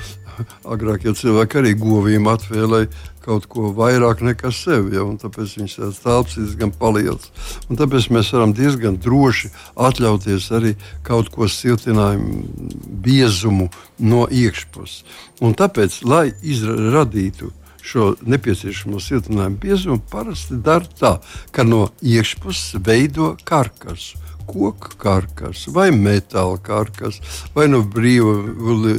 agrāk 0.64 1.06
jau 1.08 1.16
cilvēki 1.18 1.62
arī 1.62 1.74
govīm 1.80 2.30
atvēlēja 2.32 2.90
kaut 3.24 3.46
ko 3.52 3.70
vairāk 3.76 4.24
nekā 4.26 4.52
sevi, 4.56 4.96
ja, 4.98 5.04
tāpēc 5.22 5.58
viņš 5.60 5.76
tāds 5.78 6.02
telpas 6.02 6.38
ir 6.38 6.48
diezgan 6.48 6.74
liels. 6.96 7.30
Un 7.70 7.80
tāpēc 7.80 8.10
mēs 8.16 8.32
varam 8.34 8.56
diezgan 8.58 8.98
droši 8.98 9.52
atļauties 9.76 10.50
arī 10.58 10.74
kaut 11.06 11.30
ko 11.34 11.50
siltinājumu 11.52 12.72
biezumu 13.06 13.70
no 14.00 14.26
iekšpuses. 14.32 15.04
Un 15.46 15.54
tāpēc, 15.54 16.02
lai 16.10 16.32
izradītu 16.42 17.52
šo 17.86 18.14
nepieciešamo 18.22 19.00
siltinājumu 19.02 19.62
biezumu, 19.62 20.02
parasti 20.12 20.58
dara 20.64 20.90
tā, 21.00 21.14
ka 21.52 21.64
no 21.68 21.88
iekšpuses 22.02 22.82
veido 22.86 23.36
karkasu 23.48 24.29
koku 24.50 24.96
karkas, 25.02 25.68
vai 25.74 25.90
metāla 25.96 26.58
karkas, 26.64 27.20
vai 27.56 27.68
no 27.72 27.84
brīva 27.86 28.36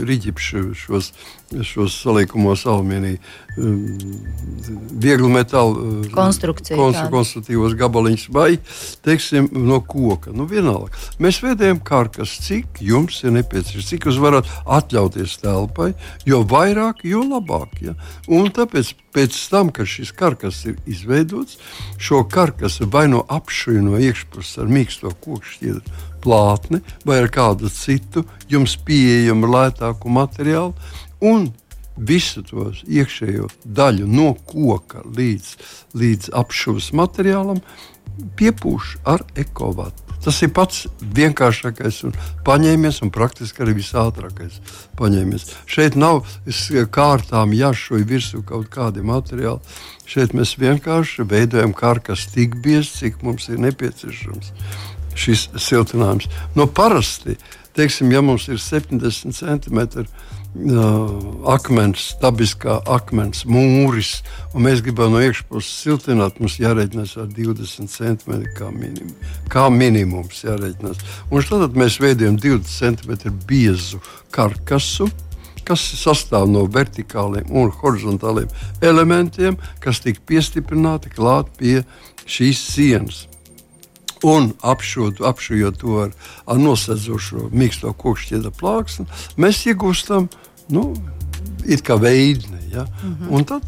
rīķipša 0.06 0.64
šos, 0.84 1.12
šos 1.66 1.96
salīkumos 2.04 2.62
alumīnija, 2.70 3.18
Konstrukcija 6.14 6.78
konstru, 6.78 7.06
tāda. 7.06 7.12
konstruktīvos 7.14 7.74
gabaliņus, 7.80 8.26
vai 8.34 8.50
teiksim, 9.04 9.50
no 9.66 9.80
koka. 9.82 10.32
Nu, 10.36 10.46
vienalga. 10.50 10.94
Mēs 11.22 11.40
veidojam 11.44 11.82
karkas, 11.84 12.36
cik 12.46 12.80
jums 12.84 13.18
ir 13.24 13.34
nepieciešams, 13.36 13.90
cik 13.90 14.08
jūs 14.08 14.20
varat 14.22 14.50
atļauties 14.64 15.38
telpai, 15.42 15.92
jo 16.28 16.42
vairāk, 16.46 17.04
jo 17.10 17.24
labāk. 17.26 17.80
Ja? 17.84 17.96
Un 18.30 18.52
tāpēc 18.54 18.94
pēc 19.14 19.36
tam, 19.50 19.72
kad 19.74 19.90
šis 19.90 20.12
karkas 20.14 20.62
ir 20.70 20.78
izveidots, 20.86 21.58
šo 21.98 22.22
karkasu 22.30 22.86
vai 22.92 23.08
no 23.10 23.24
apšuja 23.28 23.82
no 23.82 23.98
iekšpuses 23.98 24.62
ar 24.62 24.70
mīksto 24.70 25.10
kokšķietu 25.24 25.98
plātni 26.20 26.82
vai 27.08 27.20
ar 27.22 27.30
kādu 27.32 27.70
citu 27.72 28.24
jums 28.50 28.76
pieejamu 28.86 29.50
lētāku 29.50 30.12
materiālu. 30.12 30.74
Un 31.20 31.50
visu 31.96 32.42
to 32.46 32.70
iekšējo 32.88 33.48
daļu 33.64 34.06
no 34.08 34.32
koka 34.48 35.04
līdz, 35.04 35.56
līdz 36.00 36.30
apšuves 36.40 36.92
materiālam 36.96 37.60
piepūš 38.36 38.96
ar 39.08 39.24
ekovatu. 39.38 40.10
Tas 40.20 40.36
ir 40.44 40.50
pats 40.52 40.82
vienkāršākais 41.16 42.02
un 42.04 42.16
paņēmies, 42.44 42.98
un 43.04 43.12
praktiski 43.12 43.62
arī 43.64 43.78
visātrākais 43.78 44.58
paņēmies. 44.98 45.46
Šeit 45.64 45.96
nav 45.96 46.26
kārtām 46.92 47.54
jāšoja 47.56 48.08
virsū 48.08 48.42
kaut 48.44 48.68
kādi 48.72 49.04
materiāli. 49.06 49.64
Šeit 50.04 50.34
mēs 50.36 50.58
vienkārši 50.60 51.24
veidojam 51.24 51.72
karkas 51.76 52.26
tik 52.34 52.58
biezi, 52.60 52.92
cik 52.98 53.24
mums 53.24 53.48
ir 53.48 53.62
nepieciešams 53.64 54.52
šis 55.20 55.48
siltinājums. 55.56 56.28
No 56.56 56.68
parasti, 56.68 57.38
teiksim, 57.76 58.12
ja 58.12 58.20
mums 58.24 58.46
ir 58.52 58.60
70 58.60 59.32
centimetri 59.36 60.04
akmens, 61.46 62.10
dabiskā 62.20 62.80
akmens 62.90 63.44
mūris, 63.46 64.20
un 64.54 64.66
mēs 64.66 64.82
gribam 64.82 65.14
no 65.14 65.22
iekšpuses 65.22 65.70
siltināt, 65.84 66.40
mums 66.42 66.58
jārēķinās 66.58 67.14
ar 67.22 67.30
20 67.30 67.86
centimetriem 67.86 68.56
kā, 68.58 68.70
minim, 68.74 69.14
kā 69.48 69.68
minimums. 69.70 70.42
Jārēķinās. 70.44 71.02
Un 71.30 71.46
tad 71.46 71.78
mēs 71.78 72.00
veidojam 72.02 72.38
20 72.40 72.66
centimetru 72.66 73.32
biezu 73.46 74.02
karkasu. 74.34 75.10
Kas 75.70 75.84
sastāv 76.00 76.48
no 76.50 76.64
vertikāliem 76.66 77.46
un 77.54 77.70
horizontāliem 77.70 78.50
elementiem, 78.82 79.58
kas 79.78 80.02
tika 80.02 80.18
piestiprināti 80.26 81.12
klāt 81.14 81.52
pie 81.60 81.84
šīs 82.26 82.64
sienas. 82.72 83.29
Un 84.26 84.50
apšot, 84.60 85.22
apšujot 85.24 85.78
to 85.80 85.96
ar, 86.04 86.10
ar 86.46 86.58
nosedzošo 86.60 87.48
mīksto 87.56 87.92
kokšķieda 87.96 88.52
plāksni, 88.52 89.06
mēs 89.40 89.62
iegūstam 89.70 90.28
nu, 90.74 90.90
it 91.64 91.84
kā 91.86 91.96
veidni. 92.00 92.60
Ja? 92.72 92.84
Mm 92.84 93.16
-hmm. 93.16 93.30
Un 93.30 93.44
tad 93.44 93.62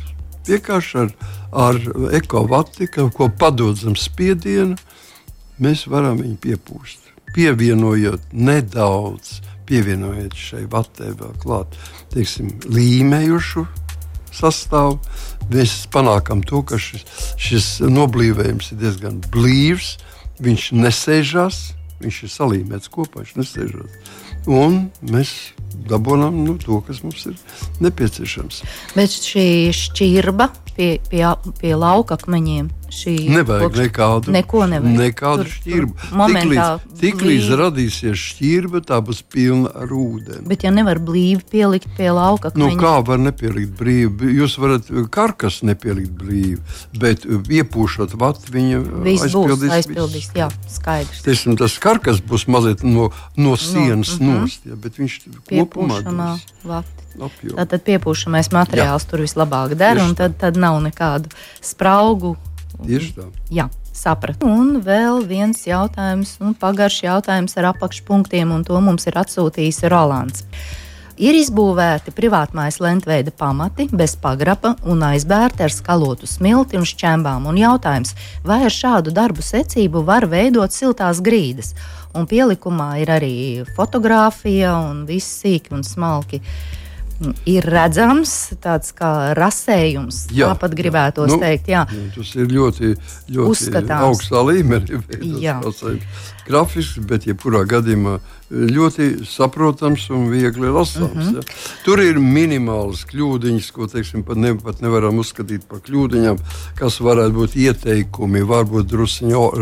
vienkārši 0.47 0.99
ar, 0.99 1.13
ar 1.53 1.79
ekovatiku, 2.13 3.11
ko 3.11 3.29
padod 3.39 3.77
zem 3.79 3.97
spiediena, 3.97 4.77
mēs 5.61 5.87
varam 5.87 6.19
viņu 6.19 6.37
piepūst. 6.43 6.99
Pievienojot 7.35 8.21
nedaudz, 8.33 9.41
pievienojot 9.67 10.35
šai 10.37 10.67
vatē 10.67 11.15
vēl 11.17 11.37
klāt, 11.43 11.67
teiksim, 12.13 12.51
līmējušu 12.69 13.67
sastāvu. 14.33 14.99
Mēs 15.53 15.87
panākam 15.93 16.43
to, 16.47 16.63
ka 16.63 16.79
šis, 16.81 17.05
šis 17.41 17.69
noblīvējums 17.81 18.73
ir 18.73 18.83
diezgan 18.85 19.21
blīvs. 19.33 19.97
Viņš 20.43 20.69
nesēžas, 20.75 21.59
viņš 22.03 22.23
ir 22.27 22.33
salīmēts 22.35 22.91
kopā, 22.93 23.23
viņš 23.23 23.35
nesēžas. 23.39 23.99
Un 24.51 24.89
mēs 25.07 25.53
dabūjām 25.89 26.43
nu, 26.45 26.57
to, 26.59 26.81
kas 26.87 27.03
mums 27.03 27.27
ir 27.27 27.35
nepieciešams. 27.81 28.63
Bet 28.97 29.11
šī 29.11 29.47
šķirba 29.77 30.51
pie, 30.77 30.99
pie, 31.11 31.25
pie 31.61 31.75
lauka 31.77 32.17
akmeņiem. 32.17 32.71
šī 32.93 33.13
Nevajag 33.33 33.63
kokšķa- 33.73 33.83
nekādu, 33.87 34.29
Neko 34.33 34.67
nevajag. 34.69 34.97
nekādu 35.01 35.45
Tur- 35.45 35.53
šķirbu. 35.53 35.93
tur 35.97 36.17
momentā 36.19 36.65
Tiklīdz, 36.77 36.99
tiklīdz 37.01 37.47
blīvi. 37.49 37.57
radīsies 37.63 38.19
šķirba, 38.21 38.81
tā 38.85 38.99
būs 39.01 39.23
pilna 39.33 39.71
ar 39.75 39.89
ūdeni. 39.89 40.45
Bet, 40.47 40.63
ja 40.63 40.71
nevar 40.71 40.99
blīvi 41.01 41.41
pielikt 41.51 41.89
pie 41.97 42.11
lauka 42.13 42.53
Nu, 42.55 42.69
kā 42.77 43.03
var 43.07 43.17
nepielikt 43.17 43.73
brīvi? 43.81 44.37
Jūs 44.37 44.59
varat 44.61 44.85
karkas 45.11 45.63
nepielikt 45.65 46.13
brīvi, 46.21 46.61
bet 46.99 47.25
iepūšot 47.25 48.13
vatu, 48.13 48.53
viņa 48.53 48.83
viss 49.03 49.25
būs 49.25 49.33
aizpildīs. 49.33 49.71
aizpildīs. 49.73 50.13
visu. 50.29 50.33
Jā, 50.37 50.51
skaidrs. 50.69 51.23
Teiksim, 51.25 51.57
tas 51.57 51.79
karkas 51.79 52.21
būs 52.21 52.45
mazliet 52.47 52.83
no, 52.85 53.09
no 53.39 53.57
sienas 53.57 54.21
no, 54.21 54.43
nost, 54.45 54.61
ja, 54.69 54.77
bet 54.77 54.97
viņš 55.01 55.17
kopumā 55.49 55.62
Piepūšamā 55.67 56.33
apjomu. 57.21 57.59
Tātad 57.59 57.85
piepūšamais 57.87 58.51
materiāls 58.55 59.05
Jā. 59.05 59.11
tur 59.11 59.25
vislabāk 59.25 59.77
der, 59.77 59.99
Tieši 59.99 60.07
un 60.07 60.17
tad, 60.19 60.37
tad 60.41 60.59
nav 60.61 60.79
nekādu 60.85 61.33
spraugu. 61.65 62.35
Tieši 62.83 63.13
tā. 63.17 63.29
Jā, 63.53 63.69
sapratu. 63.97 64.49
Un 64.49 64.79
vēl 64.85 65.23
viens 65.29 65.67
jautājums, 65.67 66.37
nu, 66.43 66.55
pagaršs 66.59 67.05
jautājums 67.07 67.57
ar 67.61 67.73
apakšpunktiem, 67.75 68.55
un 68.55 68.65
to 68.67 68.79
mums 68.85 69.07
ir 69.11 69.19
atsūtījis 69.21 69.85
Rolands. 69.93 70.47
Ir 71.21 71.37
izbūvēti 71.37 72.13
privātmājas 72.17 72.79
lentveida 72.81 73.33
pamati 73.37 73.85
bez 73.93 74.15
pagraba 74.17 74.73
un 74.89 75.03
aizbērti 75.05 75.67
ar 75.67 75.73
skalotu 75.73 76.29
smilti 76.29 76.79
un 76.81 76.87
šķembām. 76.89 77.45
Un 77.51 77.59
jautājums, 77.61 78.15
vai 78.47 78.63
ar 78.65 78.73
šādu 78.73 79.13
darbu 79.13 79.45
secību 79.45 80.07
var 80.09 80.25
veidot 80.31 80.73
siltās 80.73 81.21
grīdas? 81.21 81.75
Un 82.17 82.25
pielikumā 82.29 82.95
ir 83.03 83.13
arī 83.13 83.35
fotografija 83.77 84.73
un 84.89 85.05
viss 85.09 85.43
sīki 85.43 85.77
un 85.77 85.85
smalki. 85.85 86.41
Ir 87.47 87.69
redzams 87.69 88.33
tāds 88.65 88.91
kā 88.97 89.35
rasējums. 89.39 90.25
Jā, 90.35 90.49
tāpat 90.51 90.73
gribētu 90.75 91.29
nu, 91.29 91.37
teikt, 91.39 91.69
jā. 91.71 91.85
jā. 91.87 92.09
Tas 92.17 92.33
ir 92.35 92.49
ļoti, 92.51 92.97
ļoti 93.29 93.53
Uzskatāms. 93.53 94.09
augstā 94.09 94.43
līmenī. 94.49 94.99
Grafisks, 96.49 96.99
bet 97.07 97.29
jebkurā 97.29 97.63
gadījumā 97.71 98.17
ļoti 98.53 99.25
saprotams 99.29 100.09
un 100.13 100.29
viegli 100.31 100.69
lasāms. 100.69 101.15
Mm 101.15 101.23
-hmm. 101.23 101.37
ja. 101.37 101.43
Tur 101.85 102.03
ir 102.05 102.21
minimālas 102.21 103.05
kļūdiņas, 103.09 103.71
ko 103.73 103.87
teiksim, 103.87 104.23
pat, 104.23 104.37
ne, 104.37 104.55
pat 104.55 104.81
nevaram 104.85 105.19
uzskatīt 105.19 105.65
par 105.69 105.81
kļūdiņām, 105.87 106.39
kas 106.79 107.01
varētu 107.01 107.33
būt 107.33 107.57
ieteikumi, 107.57 108.45
varbūt 108.45 108.91
druskuļi 108.93 109.13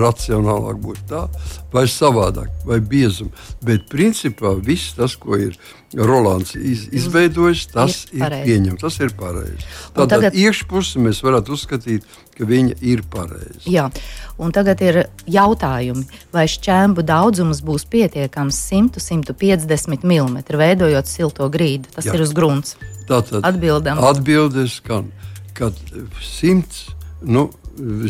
racionālāk 0.01 0.81
būt 0.83 1.05
tā, 1.09 1.27
vai 1.73 1.87
savādāk, 1.87 2.51
vai 2.67 2.81
biezumā. 2.81 3.31
Bet 3.63 3.89
principā 3.89 4.55
viss 4.55 4.95
tas, 4.95 5.17
ko 5.17 5.37
ir 5.37 5.57
Rolands 5.95 6.55
iz, 6.55 6.87
izveidojis, 6.95 7.67
tas 7.73 8.05
ir, 8.13 8.23
ir 8.23 8.45
pieņemts, 8.47 8.81
tas 8.83 8.99
ir 9.01 9.15
pareizi. 9.19 9.65
Tātad 9.95 10.21
tagad... 10.21 10.35
iekšpusi 10.39 11.03
mēs 11.03 11.23
varētu 11.27 11.57
uzskatīt, 11.57 12.07
ka 12.41 12.49
viņa 12.49 12.79
ir 12.89 13.03
pareiza. 13.13 13.63
Jā, 13.69 13.87
un 14.41 14.55
tagad 14.57 14.81
ir 14.85 15.03
jautājumi, 15.31 16.07
vai 16.33 16.47
šķēmu 16.49 17.05
daudzums 17.07 17.61
būs 17.67 17.85
pietiekams 17.93 18.59
100-150 18.71 20.07
mm, 20.07 20.41
veidojot 20.49 21.11
silto 21.11 21.49
grīdu. 21.53 21.93
Tas 21.97 22.09
Jā. 22.09 22.17
ir 22.17 22.25
uz 22.25 22.33
grunts. 22.37 22.79
Tātad 23.11 23.45
atbildes 23.45 24.79
skan, 24.81 25.11
kad 25.59 25.77
100 26.25 26.97
nu, 27.29 27.51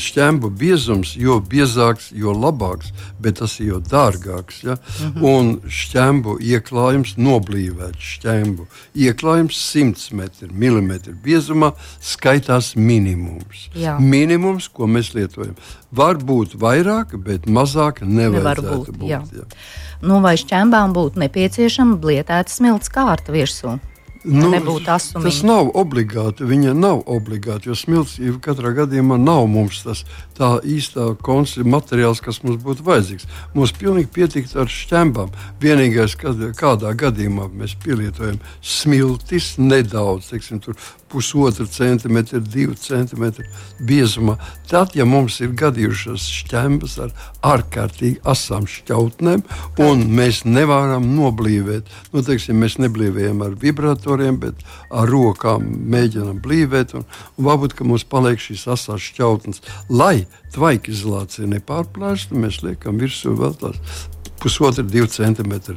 šķembu 0.01 0.51
biezums, 0.57 1.15
jo 1.19 1.39
biezāks, 1.41 2.11
jo 2.17 2.33
labāks, 2.35 2.93
bet 3.21 3.39
tas 3.41 3.59
ir 3.61 3.67
jo 3.73 3.81
dārgāks. 3.81 4.63
Ja? 4.65 4.77
Mm 4.77 5.13
-hmm. 5.13 5.25
Un 5.31 5.61
šķembu 5.69 6.39
ieklājums, 6.41 7.17
noblīvēts 7.17 8.11
šķembu 8.17 8.67
ieklājums 8.95 9.61
100 9.73 10.51
mm 10.51 11.15
biezumā 11.25 11.73
skaitās 12.01 12.77
minimums. 12.77 13.69
Jā. 13.75 13.99
Minimums, 14.01 14.69
ko 14.69 14.87
mēs 14.87 15.15
lietojam. 15.15 15.55
Var 15.93 16.17
būt 16.17 16.55
vairāk, 16.55 17.17
bet 17.17 17.47
mazāk 17.47 18.03
Nevar 18.03 18.57
būt. 18.57 18.91
būt 18.91 19.09
jā. 19.09 19.23
Jā. 19.33 19.45
Nu, 20.03 20.21
vai 20.21 20.37
šķembām 20.37 20.93
būtu 20.93 21.21
nepieciešama 21.21 21.97
blietēta 21.97 22.49
smilts 22.49 22.89
kārta 22.89 23.33
virsū? 23.33 23.79
Nu, 24.25 24.51
tas 24.85 25.39
nav 25.47 25.71
obligāti. 25.81 26.45
Viņa 26.45 26.75
nav 26.77 26.99
obligāti, 27.09 27.71
jo 27.71 27.77
smilts 27.79 28.19
katrā 28.45 28.75
gadījumā 28.77 29.17
nav 29.17 29.47
mums 29.49 29.81
tas 29.87 30.03
tā 30.37 30.59
īstā 30.61 31.15
materiāls, 31.65 32.21
kas 32.21 32.43
mums 32.45 32.61
būtu 32.61 32.85
vajadzīgs. 32.85 33.29
Mums 33.57 33.73
pilnīgi 33.73 34.13
pietikt 34.13 34.57
ar 34.61 34.69
šķembām. 34.69 35.33
Vienīgais, 35.63 36.19
kad 36.21 36.37
kādā 36.59 36.93
gadījumā 36.93 37.49
mēs 37.49 37.79
pielietojam 37.81 38.37
smiltis 38.61 39.55
nedaudz, 39.57 40.29
teiksim, 40.35 40.61
pusotra 41.11 41.67
centimetra, 41.67 42.41
divu 42.41 42.75
centimetru 42.79 43.45
biezumā. 43.87 44.37
Tad, 44.71 44.95
ja 44.99 45.07
mums 45.09 45.41
ir 45.43 45.55
gadījušās 45.59 46.27
šķembas 46.41 46.97
ar 47.05 47.15
ārkārtīgi 47.53 48.21
asām 48.29 48.69
šķautnēm, 48.71 49.43
un 49.83 50.05
mēs 50.17 50.45
nevaram 50.47 51.09
noblīvēt, 51.17 51.91
nu, 52.15 52.25
teiksim, 52.27 52.61
mēs 52.63 52.79
neblīvējam 52.83 53.43
ar 53.47 53.57
vibratoriem, 53.61 54.39
bet 54.43 54.65
ar 54.91 55.11
rokām 55.11 55.67
mēģinam 55.91 56.39
blīvēt, 56.45 56.95
un, 56.99 57.07
un 57.37 57.51
varbūt 57.51 57.81
mums 57.87 58.07
paliek 58.07 58.41
šīs 58.41 58.69
asās 58.77 59.11
šķautnes. 59.11 59.65
Lai 59.91 60.27
tvaika 60.55 60.91
izolācija 60.93 61.49
nepārplēsta, 61.51 62.39
mēs 62.39 62.63
liekam 62.65 62.99
virsū 63.01 63.35
vēl 63.39 63.55
tās 63.61 64.09
pusotra, 64.41 64.85
divi 64.85 65.09
centimetri 65.13 65.77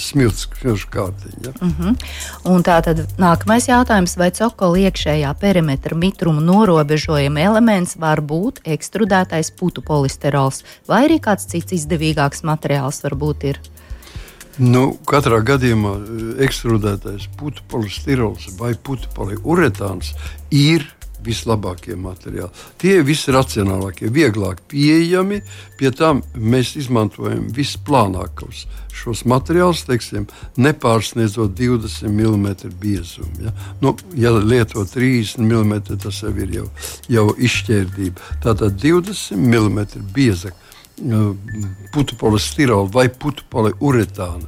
smilts 0.00 0.46
kārtiņa. 0.92 1.42
Ja? 1.44 1.52
Uh 1.60 1.72
-huh. 1.78 1.96
Un 2.48 2.62
tā 2.62 2.78
tad 2.84 3.04
nākamais 3.18 3.68
jautājums, 3.68 4.16
vai 4.16 4.30
cokola 4.30 4.78
iekšējā 4.78 5.34
perimetra 5.40 5.96
mitrumu 5.96 6.40
norobežojuma 6.40 7.40
elements 7.40 7.96
var 7.96 8.20
būt 8.20 8.62
ekstrudētais 8.64 9.50
putu 9.50 9.82
polisterols 9.82 10.64
vai 10.88 11.04
arī 11.08 11.20
kāds 11.20 11.46
cits 11.46 11.72
izdevīgāks 11.72 12.42
materiāls 12.42 13.02
varbūt 13.04 13.44
ir? 13.44 13.60
Nu, 14.58 14.98
katrā 15.08 15.40
gadījumā 15.40 15.92
eh, 15.96 16.44
ekstrudētais 16.44 17.28
polistirols 17.68 18.48
vai 18.58 18.74
putu 18.74 19.08
poliuretāns 19.14 20.12
ir 20.50 20.84
vislabākie 21.24 21.96
materiāli. 21.98 22.50
Tie 22.80 22.98
ir 22.98 23.06
visracionālākie, 23.06 24.10
vieglāk 24.12 24.62
pieejami. 24.70 25.42
Pie 25.78 25.92
tam 25.96 26.22
mēs 26.34 26.74
izmantojam 26.80 27.48
visplānākos 27.54 28.66
šos 28.92 29.24
materiālus, 29.28 29.86
teiksim, 29.88 30.26
nepārsniedzot 30.60 31.54
20 31.58 32.10
mm 32.12 32.74
biezumu. 32.82 33.46
Ja, 33.46 33.54
nu, 33.80 33.94
ja 34.18 34.34
lieto 34.36 34.84
30 34.86 35.40
mm, 35.42 35.96
tas 36.02 36.22
jau 36.22 36.34
ir 36.36 36.58
jau, 36.58 36.66
jau 37.10 37.30
izšķērdība. 37.32 38.34
Tātad 38.44 38.76
20 38.82 39.40
mm 39.40 40.52
putu 41.92 42.16
polistirola 42.20 42.88
vai 42.92 43.08
putu 43.08 43.42
poliuretāna 43.50 44.46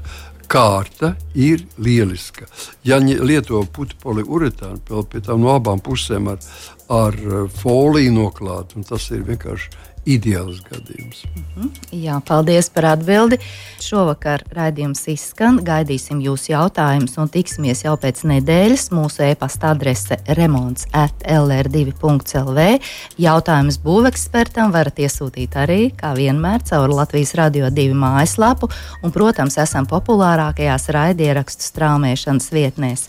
kārta 0.51 1.15
ir 1.35 1.65
lieliska. 1.79 2.47
Ja 2.85 2.99
lieto 3.01 3.63
putu 3.73 3.97
poliuretānu, 4.03 4.83
vēl 4.91 5.07
pie 5.11 5.23
tam 5.25 5.45
no 5.45 5.55
abām 5.55 5.83
pusēm 5.85 6.31
ar, 6.35 6.45
ar 6.93 7.19
eh, 7.19 7.49
foliju 7.63 8.15
noklāt, 8.15 8.77
tas 8.89 9.11
ir 9.15 9.25
vienkārši 9.29 9.73
ideāls 10.07 10.61
gadījums. 10.65 11.25
Mm 11.35 11.45
-hmm. 11.55 11.71
Jā, 11.93 12.21
paldies 12.21 12.69
par 12.71 12.85
atbildi. 12.85 13.39
Šovakar 13.81 14.43
raidījums 14.53 15.09
izskan. 15.09 15.59
Gaidīsim 15.65 16.21
jūsu 16.21 16.53
jautājumus 16.53 17.19
un 17.19 17.29
tiksimies 17.29 17.85
jau 17.85 17.97
pēc 17.97 18.25
nedēļas. 18.25 18.91
Mūsu 18.91 19.23
e-pasta 19.31 19.71
adrese 19.71 20.17
remonds 20.27 20.87
at 20.93 21.15
lr2.lv. 21.25 22.81
Jautājumus 23.19 23.79
būvekspertam 23.85 24.73
varat 24.73 24.99
iesūtīt 24.99 25.57
arī, 25.57 25.91
kā 25.97 26.15
vienmēr, 26.15 26.63
caur 26.63 26.89
Latvijas 26.89 27.35
radio 27.35 27.71
divu 27.71 27.95
mājaslapu 27.95 28.71
un, 29.03 29.13
protams, 29.13 29.59
esam 29.59 29.87
populārākajās 29.87 30.89
raidierakstu 30.89 31.63
straumēšanas 31.63 32.53
vietnēs. 32.53 33.09